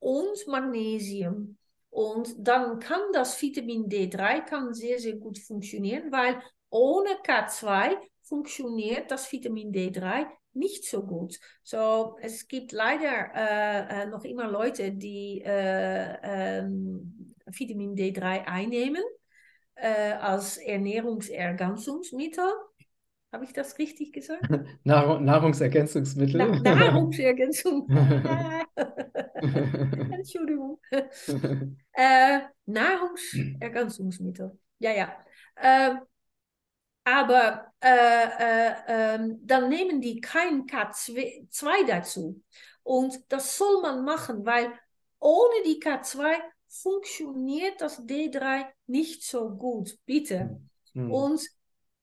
und 0.00 0.46
Magnesium. 0.46 1.56
Und 1.90 2.34
dann 2.38 2.78
kann 2.78 3.00
das 3.12 3.40
Vitamin 3.40 3.88
D3 3.88 4.40
kann 4.40 4.74
sehr, 4.74 4.98
sehr 4.98 5.16
gut 5.16 5.38
funktionieren, 5.38 6.12
weil 6.12 6.40
ohne 6.70 7.10
K2 7.24 7.96
funktioniert 8.22 9.10
das 9.10 9.30
Vitamin 9.32 9.72
D3 9.72 10.26
nicht 10.58 10.84
so 10.84 11.04
gut. 11.04 11.38
So, 11.62 12.16
es 12.20 12.48
gibt 12.48 12.72
leider 12.72 13.30
äh, 13.34 14.02
äh, 14.02 14.06
noch 14.06 14.24
immer 14.24 14.48
Leute, 14.48 14.92
die 14.92 15.42
äh, 15.44 16.16
ähm, 16.22 17.34
Vitamin 17.46 17.94
D3 17.94 18.46
einnehmen 18.46 19.02
äh, 19.74 20.12
als 20.12 20.58
Ernährungsergänzungsmittel. 20.58 22.44
Habe 23.30 23.44
ich 23.44 23.52
das 23.52 23.78
richtig 23.78 24.12
gesagt? 24.12 24.48
Nahrung, 24.84 25.24
Nahrungsergänzungsmittel. 25.24 26.60
Na, 26.62 26.74
Nahrungsergänzung. 26.74 27.86
Entschuldigung. 30.10 30.80
Äh, 31.92 32.40
Nahrungsergänzungsmittel. 32.66 34.58
Ja, 34.78 34.92
ja. 34.92 35.12
Aber 37.10 37.72
äh, 37.80 37.88
äh, 37.88 38.74
ähm, 38.86 39.40
dann 39.42 39.70
nehmen 39.70 40.02
die 40.02 40.20
kein 40.20 40.66
K2 40.66 41.86
dazu. 41.86 42.42
Und 42.82 43.18
das 43.32 43.56
soll 43.56 43.80
man 43.80 44.04
machen, 44.04 44.44
weil 44.44 44.70
ohne 45.18 45.62
die 45.64 45.80
K2 45.80 46.34
funktioniert 46.68 47.80
das 47.80 48.04
D3 48.04 48.66
nicht 48.88 49.24
so 49.24 49.48
gut, 49.48 49.96
bitte. 50.04 50.60
Mhm. 50.92 51.10
Und 51.10 51.42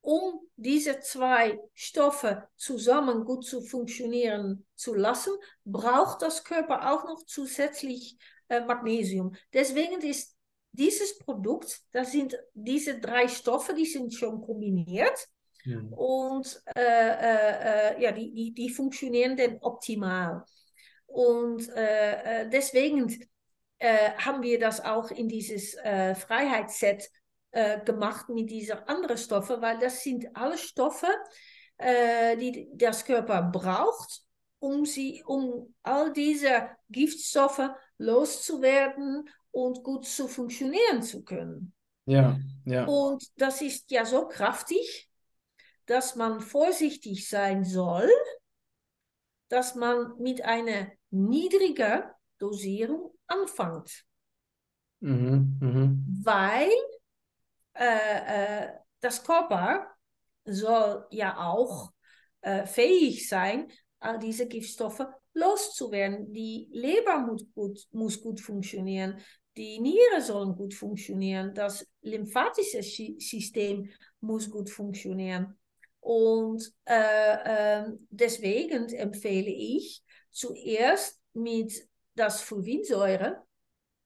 um 0.02 0.40
diese 0.56 1.00
zwei 1.02 1.60
Stoffe 1.76 2.48
zusammen 2.56 3.26
gut 3.26 3.46
zu 3.46 3.62
funktionieren 3.62 4.66
zu 4.74 4.96
lassen, 4.96 5.34
braucht 5.66 6.24
das 6.24 6.44
Körper 6.44 6.92
auch 6.92 7.06
noch 7.06 7.24
zusätzlich 7.28 8.18
äh, 8.48 8.62
Magnesium. 8.62 9.36
Deswegen 9.54 10.02
ist 10.02 10.35
dieses 10.76 11.18
Produkt, 11.20 11.82
das 11.92 12.12
sind 12.12 12.38
diese 12.54 13.00
drei 13.00 13.28
Stoffe, 13.28 13.74
die 13.74 13.86
sind 13.86 14.14
schon 14.14 14.42
kombiniert. 14.42 15.28
Mhm. 15.66 15.94
Und 15.94 16.62
äh, 16.76 16.82
äh, 16.82 17.96
äh, 17.96 18.02
ja, 18.02 18.12
die, 18.12 18.32
die, 18.34 18.54
die 18.54 18.70
funktionieren 18.70 19.36
dann 19.36 19.58
optimal. 19.62 20.44
Und 21.08 21.68
äh, 21.70 22.44
äh, 22.44 22.50
deswegen 22.50 23.28
haben 23.78 24.42
wir 24.42 24.58
das 24.58 24.84
auch 24.84 25.12
in 25.12 25.28
dieses 25.28 25.74
Freiheitsset 25.74 27.12
gemacht 27.84 28.30
mit 28.30 28.50
dieser 28.50 28.88
anderen 28.88 29.18
Stoffe, 29.18 29.62
weil 29.62 29.78
das 29.80 30.02
sind 30.02 30.26
alle 30.34 30.58
Stoffe, 30.58 31.08
die 31.82 32.70
das 32.74 33.04
Körper 33.04 33.44
braucht, 33.44 34.22
um, 34.60 34.86
sie, 34.86 35.24
um 35.26 35.76
all 35.84 36.14
diese 36.14 36.70
Giftstoffe 36.90 37.70
loszuwerden 37.98 39.30
und 39.56 39.84
gut 39.84 40.06
zu 40.06 40.28
funktionieren 40.28 41.02
zu 41.02 41.24
können. 41.24 41.74
Ja, 42.06 42.38
ja. 42.66 42.84
Und 42.86 43.24
das 43.38 43.62
ist 43.62 43.90
ja 43.90 44.04
so 44.04 44.28
kraftig, 44.28 45.10
dass 45.86 46.18
man 46.18 46.42
vorsichtig 46.42 47.30
sein 47.30 47.64
soll, 47.64 48.10
dass 49.48 49.76
man 49.76 50.18
mit 50.18 50.44
einer 50.44 50.92
niedrigen 51.10 52.04
Dosierung 52.38 53.18
anfängt. 53.28 54.04
Mhm, 55.00 55.58
mh. 55.62 55.90
Weil 56.24 56.70
äh, 57.76 58.66
äh, 58.66 58.70
das 59.00 59.24
Körper 59.24 59.88
soll 60.44 61.08
ja 61.12 61.38
auch 61.38 61.94
äh, 62.42 62.66
fähig 62.66 63.30
sein, 63.30 63.72
all 64.00 64.20
diese 64.20 64.48
Giftstoffe 64.48 65.08
loszuwerden. 65.34 66.34
Die 66.34 66.68
Leber 66.74 67.20
muss 67.20 67.46
gut, 67.54 67.80
muss 67.92 68.22
gut 68.22 68.42
funktionieren, 68.42 69.22
die 69.58 69.80
Nieren 69.80 70.22
sollen 70.22 70.56
gut 70.56 70.74
funktionieren, 70.74 71.54
das 71.54 71.88
lymphatische 72.02 72.84
System 72.84 73.90
muss 74.20 74.50
gut 74.50 74.70
funktionieren. 74.70 75.58
Und 76.00 76.72
äh, 76.86 77.80
äh, 77.82 77.86
deswegen 78.10 78.90
empfehle 78.90 79.50
ich 79.50 80.04
zuerst 80.32 81.20
mit 81.34 81.74
das 82.16 82.42
Fulvinsäure. 82.42 83.44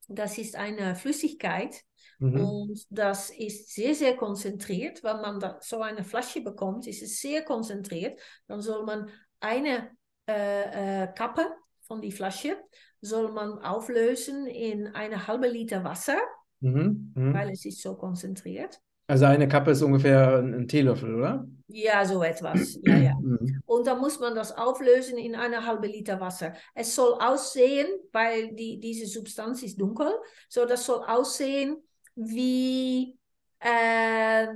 Das 0.08 0.38
ist 0.38 0.56
eine 0.56 0.96
Flüssigkeit 0.96 1.84
mhm. 2.20 2.46
und 2.46 2.88
das 2.90 3.32
ist 3.32 3.74
sehr, 3.74 3.94
sehr 3.96 4.16
konzentriert. 4.16 5.04
Wenn 5.04 5.22
man 5.22 5.40
da 5.40 5.60
so 5.62 5.82
eine 5.82 6.04
Flasche 6.04 6.42
bekommt, 6.42 6.88
ist 6.88 7.02
es 7.02 7.20
sehr 7.20 7.44
konzentriert. 7.44 8.20
Dann 8.48 8.62
soll 8.62 8.86
man 8.86 9.10
eine 9.40 9.92
äh, 10.28 11.04
äh 11.04 11.14
Kappe 11.14 11.48
von 11.82 12.02
die 12.02 12.12
Flasche 12.12 12.58
soll 13.02 13.32
man 13.32 13.60
auflösen 13.60 14.46
in 14.48 14.88
eine 14.88 15.28
halbe 15.28 15.48
Liter 15.48 15.84
Wasser, 15.84 16.18
mhm. 16.60 17.14
Mhm. 17.16 17.34
weil 17.34 17.52
es 17.52 17.66
ist 17.66 17.82
so 17.82 17.96
konzentriert. 17.96 18.80
Also 19.08 19.26
eine 19.26 19.48
Kappe 19.48 19.72
ist 19.72 19.82
ungefähr 19.82 20.38
ein 20.38 20.68
Teelöffel, 20.68 21.16
oder? 21.16 21.48
Ja, 21.68 22.06
so 22.06 22.22
etwas. 22.22 22.80
Ja, 22.84 22.96
ja. 22.98 23.16
Mhm. 23.20 23.60
Und 23.66 23.88
dann 23.88 24.00
muss 24.00 24.20
man 24.20 24.36
das 24.36 24.56
auflösen 24.56 25.18
in 25.18 25.36
eine 25.36 25.66
halbe 25.66 25.88
Liter 25.88 26.20
Wasser. 26.20 26.54
Es 26.76 26.94
soll 26.94 27.14
aussehen, 27.14 27.88
weil 28.12 28.54
die, 28.54 28.80
diese 28.80 29.08
Substanz 29.08 29.64
ist 29.64 29.82
dunkel, 29.82 30.12
so 30.48 30.66
das 30.66 30.86
soll 30.86 31.04
aussehen 31.06 31.78
wie 32.16 33.18
äh, 33.60 34.48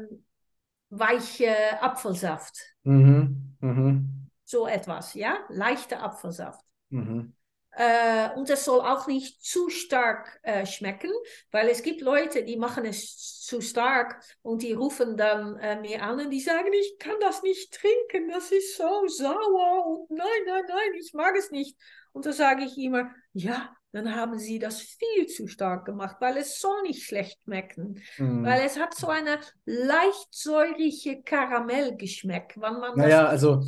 weiche 0.89 1.81
Apfelsaft. 1.81 2.57
Mhm. 2.83 3.55
Mhm. 3.59 4.29
So 4.43 4.67
etwas, 4.67 5.15
ja? 5.15 5.37
Leichter 5.49 6.03
Apfelsaft. 6.03 6.63
Mhm. 6.89 7.33
Äh, 7.75 8.29
und 8.35 8.49
es 8.49 8.65
soll 8.65 8.81
auch 8.81 9.07
nicht 9.07 9.43
zu 9.43 9.69
stark 9.69 10.39
äh, 10.43 10.65
schmecken, 10.65 11.11
weil 11.51 11.69
es 11.69 11.81
gibt 11.81 12.01
Leute, 12.01 12.43
die 12.43 12.57
machen 12.57 12.85
es 12.85 13.39
zu 13.41 13.61
stark 13.61 14.23
und 14.43 14.61
die 14.61 14.73
rufen 14.73 15.17
dann 15.17 15.57
äh, 15.57 15.79
mir 15.79 16.03
an 16.03 16.19
und 16.19 16.29
die 16.29 16.39
sagen, 16.39 16.71
ich 16.71 16.97
kann 16.99 17.15
das 17.19 17.41
nicht 17.41 17.73
trinken, 17.73 18.29
das 18.29 18.51
ist 18.51 18.77
so 18.77 19.07
sauer 19.07 19.87
und 19.87 20.11
nein, 20.11 20.27
nein, 20.45 20.63
nein, 20.67 20.93
ich 20.99 21.13
mag 21.13 21.35
es 21.35 21.49
nicht. 21.49 21.77
Und 22.11 22.27
da 22.27 22.31
sage 22.31 22.63
ich 22.63 22.77
immer, 22.77 23.09
ja, 23.33 23.75
dann 23.91 24.15
haben 24.15 24.37
sie 24.37 24.59
das 24.59 24.81
viel 24.81 25.25
zu 25.27 25.47
stark 25.47 25.85
gemacht, 25.85 26.17
weil 26.19 26.37
es 26.37 26.59
soll 26.59 26.83
nicht 26.83 27.03
schlecht 27.03 27.39
schmecken, 27.43 28.01
mm. 28.17 28.43
weil 28.43 28.61
es 28.65 28.79
hat 28.79 28.95
so 28.95 29.07
eine 29.07 29.39
leicht 29.65 30.27
säurige 30.31 31.23
Karamellgeschmack. 31.23 32.55
Man 32.57 32.81
naja, 32.95 33.25
also 33.25 33.63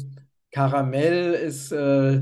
Karamell 0.51 1.33
ist 1.33 1.71
äh, 1.71 2.21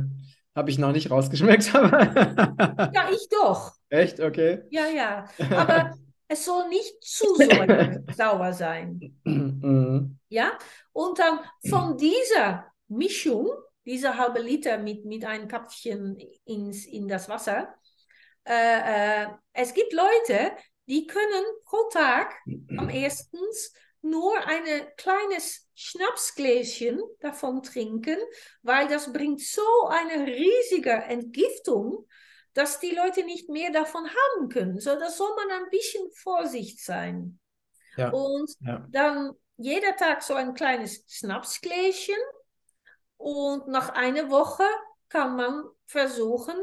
habe 0.55 0.69
ich 0.69 0.77
noch 0.77 0.91
nicht 0.91 1.09
rausgeschmeckt. 1.09 1.73
ja, 1.73 3.09
ich 3.11 3.27
doch. 3.29 3.73
Echt? 3.89 4.19
Okay. 4.19 4.63
Ja, 4.69 4.87
ja. 4.87 5.25
Aber 5.51 5.95
es 6.27 6.45
soll 6.45 6.67
nicht 6.69 7.03
zu 7.03 7.25
sauer 8.15 8.53
sein. 8.53 9.19
Mhm. 9.23 10.17
Ja? 10.29 10.57
Und 10.91 11.19
dann 11.19 11.39
von 11.69 11.97
dieser 11.97 12.65
Mischung, 12.87 13.49
dieser 13.85 14.17
halbe 14.17 14.41
Liter 14.41 14.77
mit, 14.77 15.05
mit 15.05 15.25
einem 15.25 15.47
Köpfchen 15.47 16.17
ins, 16.45 16.85
in 16.85 17.07
das 17.07 17.29
Wasser, 17.29 17.73
äh, 18.45 19.23
äh, 19.23 19.27
es 19.53 19.73
gibt 19.73 19.93
Leute, 19.93 20.51
die 20.87 21.07
können 21.07 21.43
pro 21.65 21.89
Tag 21.91 22.35
am 22.77 22.89
erstens 22.89 23.73
nur 24.03 24.37
ein 24.45 24.63
kleines 24.97 25.67
Schnapsgläschen 25.75 27.01
davon 27.19 27.63
trinken, 27.63 28.17
weil 28.61 28.87
das 28.87 29.11
bringt 29.11 29.41
so 29.41 29.87
eine 29.87 30.27
riesige 30.27 30.91
Entgiftung, 30.91 32.07
dass 32.53 32.79
die 32.79 32.93
Leute 32.93 33.23
nicht 33.23 33.49
mehr 33.49 33.71
davon 33.71 34.07
haben 34.07 34.49
können. 34.49 34.79
So, 34.79 34.95
da 34.95 35.09
soll 35.09 35.31
man 35.35 35.63
ein 35.63 35.69
bisschen 35.69 36.11
Vorsicht 36.11 36.83
sein. 36.83 37.39
Ja. 37.97 38.09
Und 38.09 38.51
ja. 38.59 38.85
dann 38.91 39.31
jeder 39.57 39.95
Tag 39.95 40.21
so 40.21 40.33
ein 40.33 40.53
kleines 40.53 41.03
Schnapsgläschen 41.07 42.17
und 43.17 43.67
nach 43.67 43.89
einer 43.89 44.29
Woche 44.29 44.65
kann 45.09 45.35
man 45.35 45.63
versuchen, 45.85 46.55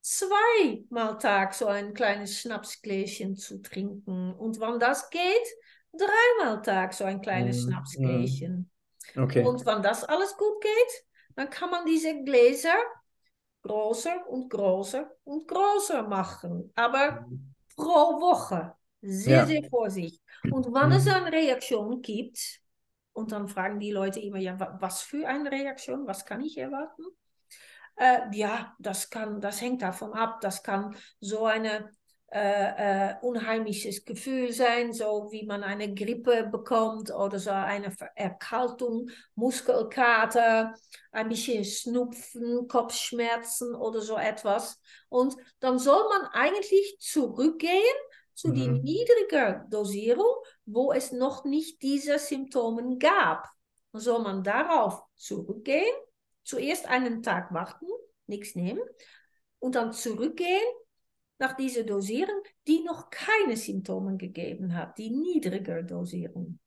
zweimal 0.00 1.18
Tag 1.18 1.54
so 1.54 1.66
ein 1.66 1.94
kleines 1.94 2.38
Schnapsgläschen 2.38 3.36
zu 3.36 3.60
trinken. 3.60 4.32
Und 4.34 4.60
wann 4.60 4.78
das 4.78 5.10
geht, 5.10 5.48
dreimal 5.92 6.62
Tag 6.62 6.94
so 6.94 7.04
ein 7.04 7.20
kleines 7.20 7.64
mm, 7.64 7.68
Schnapsgläschen. 7.68 8.70
Okay. 9.16 9.44
Und 9.44 9.64
wenn 9.66 9.82
das 9.82 10.04
alles 10.04 10.36
gut 10.36 10.60
geht, 10.60 11.04
dann 11.36 11.50
kann 11.50 11.70
man 11.70 11.84
diese 11.86 12.22
Gläser 12.22 12.76
größer 13.62 14.26
und 14.28 14.48
größer 14.48 15.10
und 15.24 15.46
größer 15.46 16.02
machen. 16.02 16.72
Aber 16.74 17.26
mhm. 17.28 17.54
pro 17.76 18.20
Woche. 18.20 18.74
Sehr, 19.02 19.38
ja. 19.38 19.46
sehr 19.46 19.62
vorsichtig. 19.70 20.20
Und 20.50 20.66
wenn 20.66 20.88
mhm. 20.88 20.96
es 20.96 21.08
eine 21.08 21.32
Reaktion 21.32 22.02
gibt, 22.02 22.60
und 23.12 23.32
dann 23.32 23.48
fragen 23.48 23.80
die 23.80 23.90
Leute 23.90 24.20
immer, 24.20 24.38
ja, 24.38 24.56
was 24.80 25.02
für 25.02 25.26
eine 25.26 25.50
Reaktion, 25.50 26.06
was 26.06 26.24
kann 26.24 26.40
ich 26.40 26.56
erwarten? 26.56 27.02
Äh, 27.96 28.20
ja, 28.32 28.74
das 28.78 29.10
kann, 29.10 29.40
das 29.40 29.60
hängt 29.60 29.82
davon 29.82 30.12
ab. 30.12 30.40
Das 30.40 30.62
kann 30.62 30.96
so 31.20 31.44
eine 31.44 31.90
äh, 32.32 33.10
äh, 33.10 33.14
unheimliches 33.22 34.04
Gefühl 34.04 34.52
sein, 34.52 34.92
so 34.92 35.28
wie 35.32 35.44
man 35.46 35.64
eine 35.64 35.92
Grippe 35.92 36.44
bekommt 36.44 37.10
oder 37.12 37.40
so 37.40 37.50
eine 37.50 37.92
Erkaltung, 38.14 39.10
Muskelkater, 39.34 40.72
ein 41.10 41.28
bisschen 41.28 41.64
Schnupfen, 41.64 42.68
Kopfschmerzen 42.68 43.74
oder 43.74 44.00
so 44.00 44.16
etwas. 44.16 44.80
Und 45.08 45.34
dann 45.58 45.80
soll 45.80 46.08
man 46.08 46.28
eigentlich 46.32 46.98
zurückgehen 47.00 47.96
zu 48.34 48.48
mhm. 48.48 48.54
die 48.54 48.68
niedrige 48.68 49.64
Dosierung, 49.68 50.36
wo 50.66 50.92
es 50.92 51.10
noch 51.10 51.44
nicht 51.44 51.82
diese 51.82 52.20
Symptome 52.20 52.96
gab. 52.98 53.48
Dann 53.90 54.00
soll 54.00 54.22
man 54.22 54.44
darauf 54.44 55.02
zurückgehen, 55.16 55.96
zuerst 56.44 56.86
einen 56.86 57.24
Tag 57.24 57.52
warten, 57.52 57.86
nichts 58.28 58.54
nehmen 58.54 58.82
und 59.58 59.74
dann 59.74 59.92
zurückgehen 59.92 60.62
nach 61.40 61.56
dieser 61.56 61.82
Dosierung, 61.82 62.42
die 62.66 62.82
noch 62.84 63.10
keine 63.10 63.56
Symptome 63.56 64.16
gegeben 64.16 64.76
hat, 64.76 64.98
die 64.98 65.10
niedrige 65.10 65.84
Dosierung. 65.84 66.58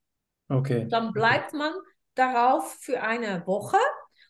Okay. 0.50 0.88
Dann 0.90 1.14
bleibt 1.14 1.54
man 1.54 1.74
darauf 2.16 2.74
für 2.80 3.02
eine 3.02 3.46
Woche 3.48 3.78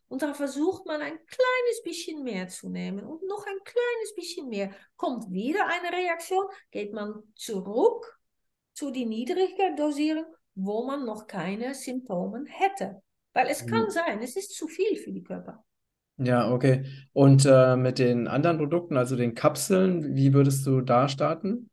und 0.08 0.22
dann 0.22 0.36
versucht 0.36 0.86
man 0.86 1.02
ein 1.02 1.18
kleines 1.26 1.84
bisschen 1.84 2.24
mehr 2.24 2.48
zu 2.48 2.70
nehmen 2.70 3.06
und 3.06 3.24
noch 3.28 3.46
ein 3.48 3.58
kleines 3.64 4.16
bisschen 4.16 4.50
mehr. 4.50 4.72
Kommt 4.96 5.32
wieder 5.32 5.66
eine 5.68 5.96
Reaktion, 5.96 6.46
geht 6.72 6.94
man 6.94 7.24
zurück 7.36 8.20
zu 8.74 8.92
die 8.92 9.06
niedrige 9.06 9.76
Dosierung, 9.78 10.26
wo 10.56 10.86
man 10.86 11.06
noch 11.06 11.26
keine 11.26 11.74
Symptome 11.74 12.46
hätte. 12.48 13.02
Weil 13.34 13.48
es 13.48 13.66
kann 13.66 13.86
mhm. 13.86 13.90
sein, 13.90 14.22
es 14.22 14.36
ist 14.36 14.54
zu 14.54 14.68
viel 14.68 14.98
für 14.98 15.12
die 15.12 15.24
Körper. 15.24 15.64
Ja, 16.26 16.52
okay. 16.52 16.86
Und 17.14 17.46
äh, 17.46 17.76
mit 17.76 18.00
den 18.00 18.28
anderen 18.28 18.58
Produkten, 18.58 18.98
also 18.98 19.16
den 19.16 19.36
Kapseln, 19.36 20.16
wie 20.16 20.34
würdest 20.34 20.66
du 20.66 20.82
da 20.82 21.08
starten? 21.10 21.70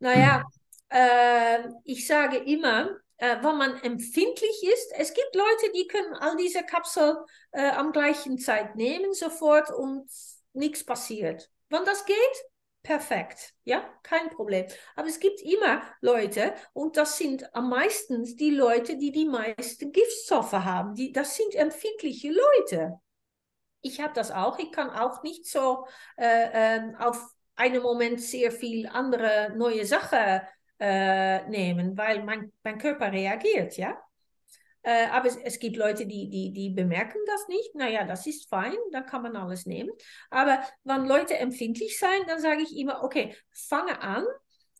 Naja, 0.00 0.44
äh, 0.90 1.58
ich 1.84 2.06
sage 2.06 2.36
immer, 2.36 2.90
äh, 3.16 3.36
wenn 3.42 3.56
man 3.56 3.76
empfindlich 3.82 4.62
ist. 4.72 4.92
Es 4.96 5.14
gibt 5.14 5.34
Leute, 5.34 5.72
die 5.74 5.86
können 5.86 6.14
all 6.14 6.36
diese 6.36 6.62
Kapsel 6.62 7.16
äh, 7.52 7.70
am 7.70 7.92
gleichen 7.92 8.38
Zeit 8.38 8.76
nehmen, 8.76 9.12
sofort 9.12 9.70
und 9.70 10.08
nichts 10.52 10.84
passiert. 10.84 11.50
Wenn 11.68 11.84
das 11.84 12.04
geht, 12.04 12.16
perfekt, 12.82 13.54
ja, 13.64 13.82
kein 14.02 14.30
Problem. 14.30 14.66
Aber 14.94 15.08
es 15.08 15.18
gibt 15.18 15.40
immer 15.40 15.82
Leute, 16.00 16.54
und 16.72 16.96
das 16.96 17.18
sind 17.18 17.54
am 17.54 17.70
meisten 17.70 18.24
die 18.36 18.50
Leute, 18.50 18.96
die 18.98 19.10
die 19.10 19.24
meisten 19.24 19.90
Giftstoffe 19.90 20.52
haben. 20.52 20.94
Die, 20.94 21.12
das 21.12 21.36
sind 21.36 21.54
empfindliche 21.54 22.30
Leute. 22.30 23.00
Ich 23.84 24.00
habe 24.00 24.14
das 24.14 24.30
auch. 24.30 24.58
Ich 24.58 24.72
kann 24.72 24.88
auch 24.88 25.22
nicht 25.22 25.46
so 25.46 25.86
äh, 26.16 26.78
äh, 26.78 26.94
auf 26.98 27.22
einen 27.54 27.82
Moment 27.82 28.20
sehr 28.20 28.50
viel 28.50 28.88
andere 28.88 29.52
neue 29.56 29.84
Sachen 29.84 30.40
äh, 30.80 31.46
nehmen, 31.48 31.96
weil 31.96 32.24
mein, 32.24 32.50
mein 32.62 32.78
Körper 32.78 33.12
reagiert, 33.12 33.76
ja. 33.76 33.96
Äh, 34.82 35.06
aber 35.08 35.28
es, 35.28 35.36
es, 35.36 35.58
gibt 35.58 35.76
Leute, 35.76 36.06
die, 36.06 36.30
die, 36.30 36.52
die 36.52 36.70
bemerken 36.70 37.18
das 37.26 37.46
nicht. 37.48 37.74
Naja, 37.74 38.04
das 38.04 38.26
ist 38.26 38.48
fein, 38.48 38.74
da 38.90 39.02
kann 39.02 39.22
man 39.22 39.36
alles 39.36 39.66
nehmen. 39.66 39.90
Aber 40.30 40.62
wenn 40.84 41.04
Leute 41.04 41.36
empfindlich 41.36 41.98
sind, 41.98 42.24
dann 42.26 42.40
sage 42.40 42.62
ich 42.62 42.76
immer, 42.76 43.04
okay, 43.04 43.36
fange 43.50 44.00
an 44.00 44.24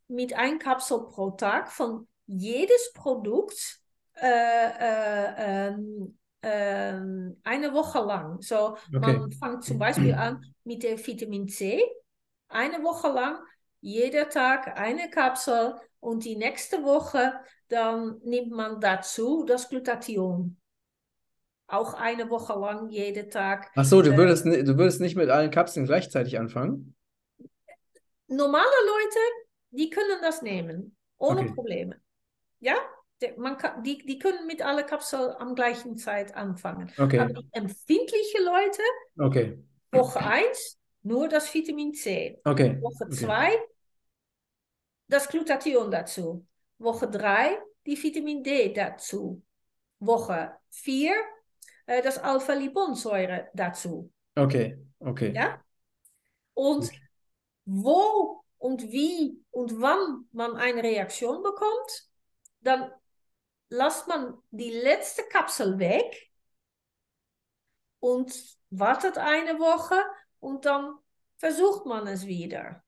mit 0.08 0.32
ein 0.32 0.58
Kapsel 0.58 1.06
pro 1.10 1.30
Tag 1.32 1.70
von 1.70 2.08
jedes 2.26 2.92
Produkt 2.94 3.80
äh, 4.14 5.68
äh, 5.68 5.74
ähm, 6.44 7.40
eine 7.42 7.72
Woche 7.72 8.00
lang. 8.00 8.40
So, 8.42 8.76
okay. 8.76 8.78
man 8.90 9.33
fängt 9.33 9.64
zum 9.64 9.78
Beispiel 9.78 10.14
an 10.14 10.44
mit 10.64 10.83
der 10.83 10.98
Vitamin 11.04 11.48
C. 11.48 11.83
Eine 12.48 12.83
Woche 12.83 13.09
lang, 13.09 13.38
jeder 13.80 14.28
Tag 14.28 14.78
eine 14.78 15.11
Kapsel 15.11 15.74
und 16.00 16.24
die 16.24 16.37
nächste 16.37 16.83
Woche 16.85 17.33
dann 17.68 18.20
nimmt 18.24 18.52
man 18.52 18.80
dazu 18.80 19.44
das 19.44 19.68
Glutathion. 19.68 20.57
Auch 21.66 21.94
eine 21.94 22.28
Woche 22.28 22.59
lang, 22.59 22.90
jeden 22.90 23.30
Tag. 23.30 23.70
Ach 23.74 23.85
so, 23.85 24.02
du 24.02 24.16
würdest, 24.16 24.44
du 24.44 24.78
würdest 24.78 25.00
nicht 25.00 25.16
mit 25.16 25.30
allen 25.30 25.50
Kapseln 25.50 25.87
gleichzeitig 25.87 26.38
anfangen? 26.38 26.94
Normale 28.26 28.64
Leute, 28.87 29.18
die 29.70 29.90
können 29.90 30.20
das 30.20 30.42
nehmen, 30.42 30.96
ohne 31.18 31.40
okay. 31.40 31.52
Probleme. 31.52 32.00
Ja, 32.61 32.76
man 33.37 33.56
kann, 33.58 33.82
die, 33.82 33.98
die 33.98 34.18
können 34.18 34.46
mit 34.46 34.62
allen 34.62 34.87
Kapseln 34.87 35.32
am 35.38 35.54
gleichen 35.54 35.96
Zeit 35.96 36.34
anfangen. 36.34 36.90
Okay. 36.98 37.18
Aber 37.18 37.32
die 37.32 37.48
empfindlichen 37.52 38.44
Leute, 38.44 38.82
okay. 39.18 39.58
Woche 39.92 40.20
1, 40.20 40.78
nur 41.02 41.28
das 41.28 41.52
Vitamin 41.52 41.94
C. 41.94 42.40
Okay. 42.44 42.80
Woche 42.80 43.08
2, 43.08 43.48
okay. 43.48 43.58
das 45.08 45.28
Glutathion 45.28 45.90
dazu. 45.90 46.46
Woche 46.78 47.08
3 47.08 47.58
die 47.87 48.02
Vitamin 48.02 48.42
D 48.42 48.72
dazu. 48.72 49.42
Woche 49.98 50.52
4 50.70 51.12
äh, 51.87 52.02
das 52.02 52.18
Alpha-Liponsäure 52.18 53.48
dazu. 53.54 54.10
Okay, 54.34 54.78
okay. 55.00 55.32
Ja? 55.34 55.62
Und 56.54 56.90
wo 57.64 58.42
und 58.58 58.90
wie 58.90 59.42
und 59.50 59.80
wann 59.80 60.26
man 60.32 60.56
eine 60.56 60.82
Reaktion 60.82 61.42
bekommt, 61.42 62.08
dann 62.60 62.90
lasst 63.68 64.09
man 64.09 64.38
die 64.50 64.70
letzte 64.70 65.22
Kapsel 65.24 65.79
weg 65.79 66.31
und 68.00 68.33
wartet 68.70 69.18
eine 69.18 69.59
Woche 69.59 69.96
und 70.40 70.64
dann 70.64 70.94
versucht 71.37 71.87
man 71.87 72.07
es 72.07 72.27
wieder. 72.27 72.83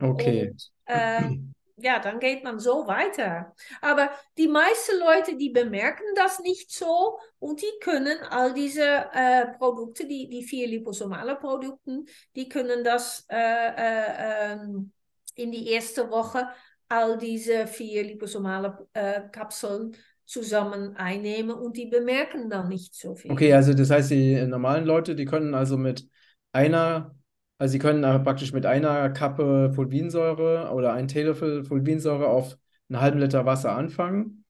Okay. 0.00 0.50
Und, 0.50 0.70
äh, 0.86 1.36
ja, 1.76 1.98
dann 1.98 2.18
geht 2.20 2.44
man 2.44 2.58
so 2.58 2.86
weiter. 2.86 3.54
Aber 3.80 4.10
die 4.36 4.48
meisten 4.48 4.98
Leute, 4.98 5.36
die 5.36 5.50
bemerken 5.50 6.04
das 6.14 6.40
nicht 6.40 6.72
so 6.72 7.18
und 7.38 7.62
die 7.62 7.78
können 7.80 8.18
all 8.30 8.52
diese 8.52 9.08
äh, 9.12 9.46
Produkte, 9.58 10.06
die, 10.06 10.28
die 10.28 10.42
vier 10.42 10.66
liposomale 10.66 11.36
Produkte, 11.36 12.04
die 12.36 12.48
können 12.48 12.84
das 12.84 13.26
äh, 13.30 13.36
äh, 13.36 14.52
ähm, 14.52 14.92
in 15.34 15.52
die 15.52 15.68
erste 15.68 16.10
Woche 16.10 16.48
all 16.90 17.16
diese 17.16 17.66
vier 17.66 18.04
liposomale 18.04 18.86
äh, 18.92 19.22
Kapseln 19.32 19.96
zusammen 20.26 20.94
einnehmen 20.96 21.52
und 21.52 21.76
die 21.76 21.86
bemerken 21.86 22.50
dann 22.50 22.68
nicht 22.68 22.94
so 22.94 23.14
viel. 23.14 23.32
Okay, 23.32 23.54
also 23.54 23.72
das 23.72 23.90
heißt, 23.90 24.10
die 24.10 24.46
normalen 24.46 24.84
Leute, 24.84 25.14
die 25.14 25.24
können 25.24 25.54
also 25.54 25.78
mit 25.78 26.06
einer 26.52 27.14
also 27.60 27.72
Sie 27.72 27.78
können 27.78 28.24
praktisch 28.24 28.54
mit 28.54 28.64
einer 28.64 29.10
Kappe 29.10 29.70
Fulvinsäure 29.74 30.72
oder 30.72 30.94
ein 30.94 31.08
Teelöffel 31.08 31.62
Fulvinsäure 31.62 32.26
auf 32.26 32.56
einen 32.88 33.02
halben 33.02 33.18
Liter 33.18 33.44
Wasser 33.44 33.76
anfangen. 33.76 34.46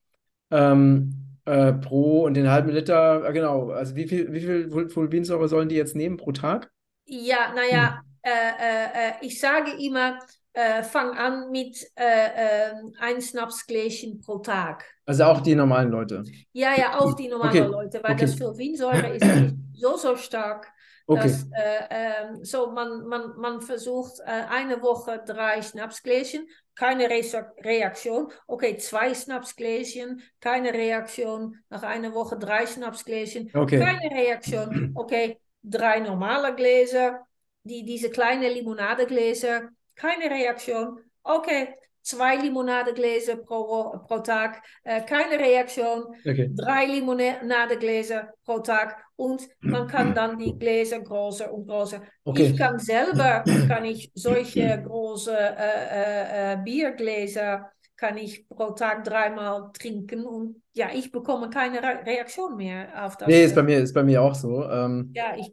Ähm, 0.53 1.37
äh, 1.45 1.73
pro 1.73 2.23
und 2.23 2.35
den 2.35 2.49
halben 2.49 2.71
Liter, 2.71 3.29
äh, 3.29 3.33
genau, 3.33 3.71
also 3.71 3.97
wie 3.97 4.07
viel, 4.07 4.33
wie 4.33 4.41
viel 4.41 4.89
Fulvinsäure 4.89 5.49
sollen 5.49 5.69
die 5.69 5.75
jetzt 5.75 5.97
nehmen 5.97 6.19
pro 6.19 6.31
Tag? 6.31 6.71
Ja, 7.05 7.53
naja, 7.53 7.97
hm. 7.97 8.05
äh, 8.23 8.31
äh, 8.31 9.09
äh, 9.09 9.13
ich 9.23 9.41
sage 9.41 9.73
immer, 9.85 10.21
äh, 10.53 10.83
fang 10.83 11.17
an 11.17 11.51
mit 11.51 11.77
ähm, 11.97 12.93
ein 12.99 13.21
Schnapsgläschen 13.21 14.21
pro 14.21 14.39
Tag. 14.39 14.85
Also 15.07 15.25
auch 15.25 15.41
die 15.41 15.55
normalen 15.55 15.91
Leute? 15.91 16.25
Ja, 16.53 16.75
ja, 16.77 16.99
auch 16.99 17.15
die 17.15 17.29
normalen 17.29 17.51
okay. 17.51 17.71
Leute, 17.71 18.03
weil 18.03 18.13
okay. 18.13 18.27
das 18.27 18.35
Fulvinsäure 18.35 19.15
ist 19.15 19.25
nicht 19.25 19.55
so, 19.75 19.97
so 19.97 20.17
stark. 20.17 20.73
Okay. 21.07 21.23
Das, 21.23 21.49
äh, 21.53 21.89
äh, 21.91 22.45
so 22.45 22.71
man, 22.71 23.05
man, 23.07 23.37
man 23.37 23.61
versucht 23.61 24.21
äh, 24.21 24.45
eine 24.49 24.81
Woche 24.81 25.21
drei 25.27 25.61
Schnapsgläschen, 25.61 26.47
keine 26.77 27.11
Re 27.11 27.23
Reaktion. 27.65 28.31
Okay, 28.47 28.77
zwei 28.77 29.13
Schnapsgläschen, 29.13 30.23
keine 30.41 30.73
Reaktion. 30.73 31.57
Nach 31.69 31.83
einer 31.83 32.15
Woche 32.15 32.39
drei 32.39 32.65
Schnapsgläschen, 32.67 33.51
okay. 33.55 33.81
keine 33.81 34.15
Reaktion. 34.15 34.93
Okay, 34.95 35.41
drei 35.63 35.99
normale 35.99 36.55
Gläser, 36.55 37.27
die, 37.65 37.85
diese 37.85 38.11
kleinen 38.11 38.53
Limonadegläser, 38.53 39.71
keine 40.01 40.31
Reaktion. 40.31 40.99
Okay, 41.23 41.69
zwei 42.03 42.37
Limonadegläser 42.37 43.37
pro, 43.37 43.99
pro 44.07 44.19
Tag, 44.21 44.63
äh, 44.85 45.03
keine 45.03 45.39
Reaktion, 45.39 46.05
okay. 46.21 46.51
drei 46.57 46.87
Limonadegläser 46.87 48.31
pro 48.45 48.61
Tag 48.61 48.97
und 49.17 49.43
man 49.61 49.87
kann 49.87 50.15
dann 50.15 50.39
die 50.39 50.59
Gläser 50.59 51.01
größer 51.01 51.53
und 51.53 51.67
größer. 51.67 52.03
Okay. 52.25 52.47
Ich 52.47 52.57
kann 52.57 52.79
selber, 52.79 53.45
kann 53.69 53.85
ich 53.85 54.11
solche 54.15 54.83
große 54.83 55.37
äh, 55.37 56.53
äh, 56.53 56.53
äh, 56.53 56.57
Biergläser 56.65 57.71
kann 57.97 58.17
ich 58.17 58.49
pro 58.49 58.71
Tag 58.71 59.05
dreimal 59.05 59.71
trinken 59.79 60.25
und 60.25 60.63
ja, 60.73 60.89
ich 60.95 61.13
bekomme 61.13 61.51
keine 61.51 61.83
Re 61.83 62.01
Reaktion 62.07 62.57
mehr 62.57 62.89
auf 63.05 63.19
das. 63.19 63.29
Nee, 63.29 63.45
ist 63.45 63.55
bei 63.55 63.63
mir, 63.63 63.79
ist 63.79 63.93
bei 63.93 64.03
mir 64.03 64.23
auch 64.23 64.35
so. 64.35 64.65
Ähm, 64.65 65.13
ja, 65.15 65.37
ich 65.37 65.53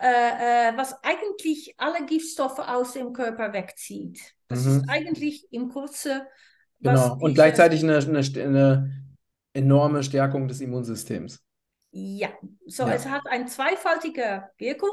äh, 0.00 0.06
äh, 0.06 0.70
äh, 0.70 0.76
was 0.76 1.04
eigentlich 1.04 1.74
alle 1.76 2.06
Giftstoffe 2.06 2.60
aus 2.60 2.94
dem 2.94 3.12
Körper 3.12 3.52
wegzieht. 3.52 4.34
Das 4.48 4.64
mhm. 4.64 4.78
ist 4.78 4.88
eigentlich 4.88 5.46
im 5.52 5.68
Kurze. 5.68 6.26
Genau, 6.80 7.18
und 7.20 7.34
gleichzeitig 7.34 7.82
eine, 7.82 7.98
eine, 7.98 8.20
eine 8.20 9.07
enorme 9.58 10.02
Stärkung 10.02 10.48
des 10.48 10.60
Immunsystems. 10.60 11.42
Ja, 11.90 12.28
so 12.66 12.84
ja. 12.84 12.94
es 12.94 13.06
hat 13.06 13.26
eine 13.26 13.46
zweifaltige 13.46 14.48
Wirkung. 14.58 14.90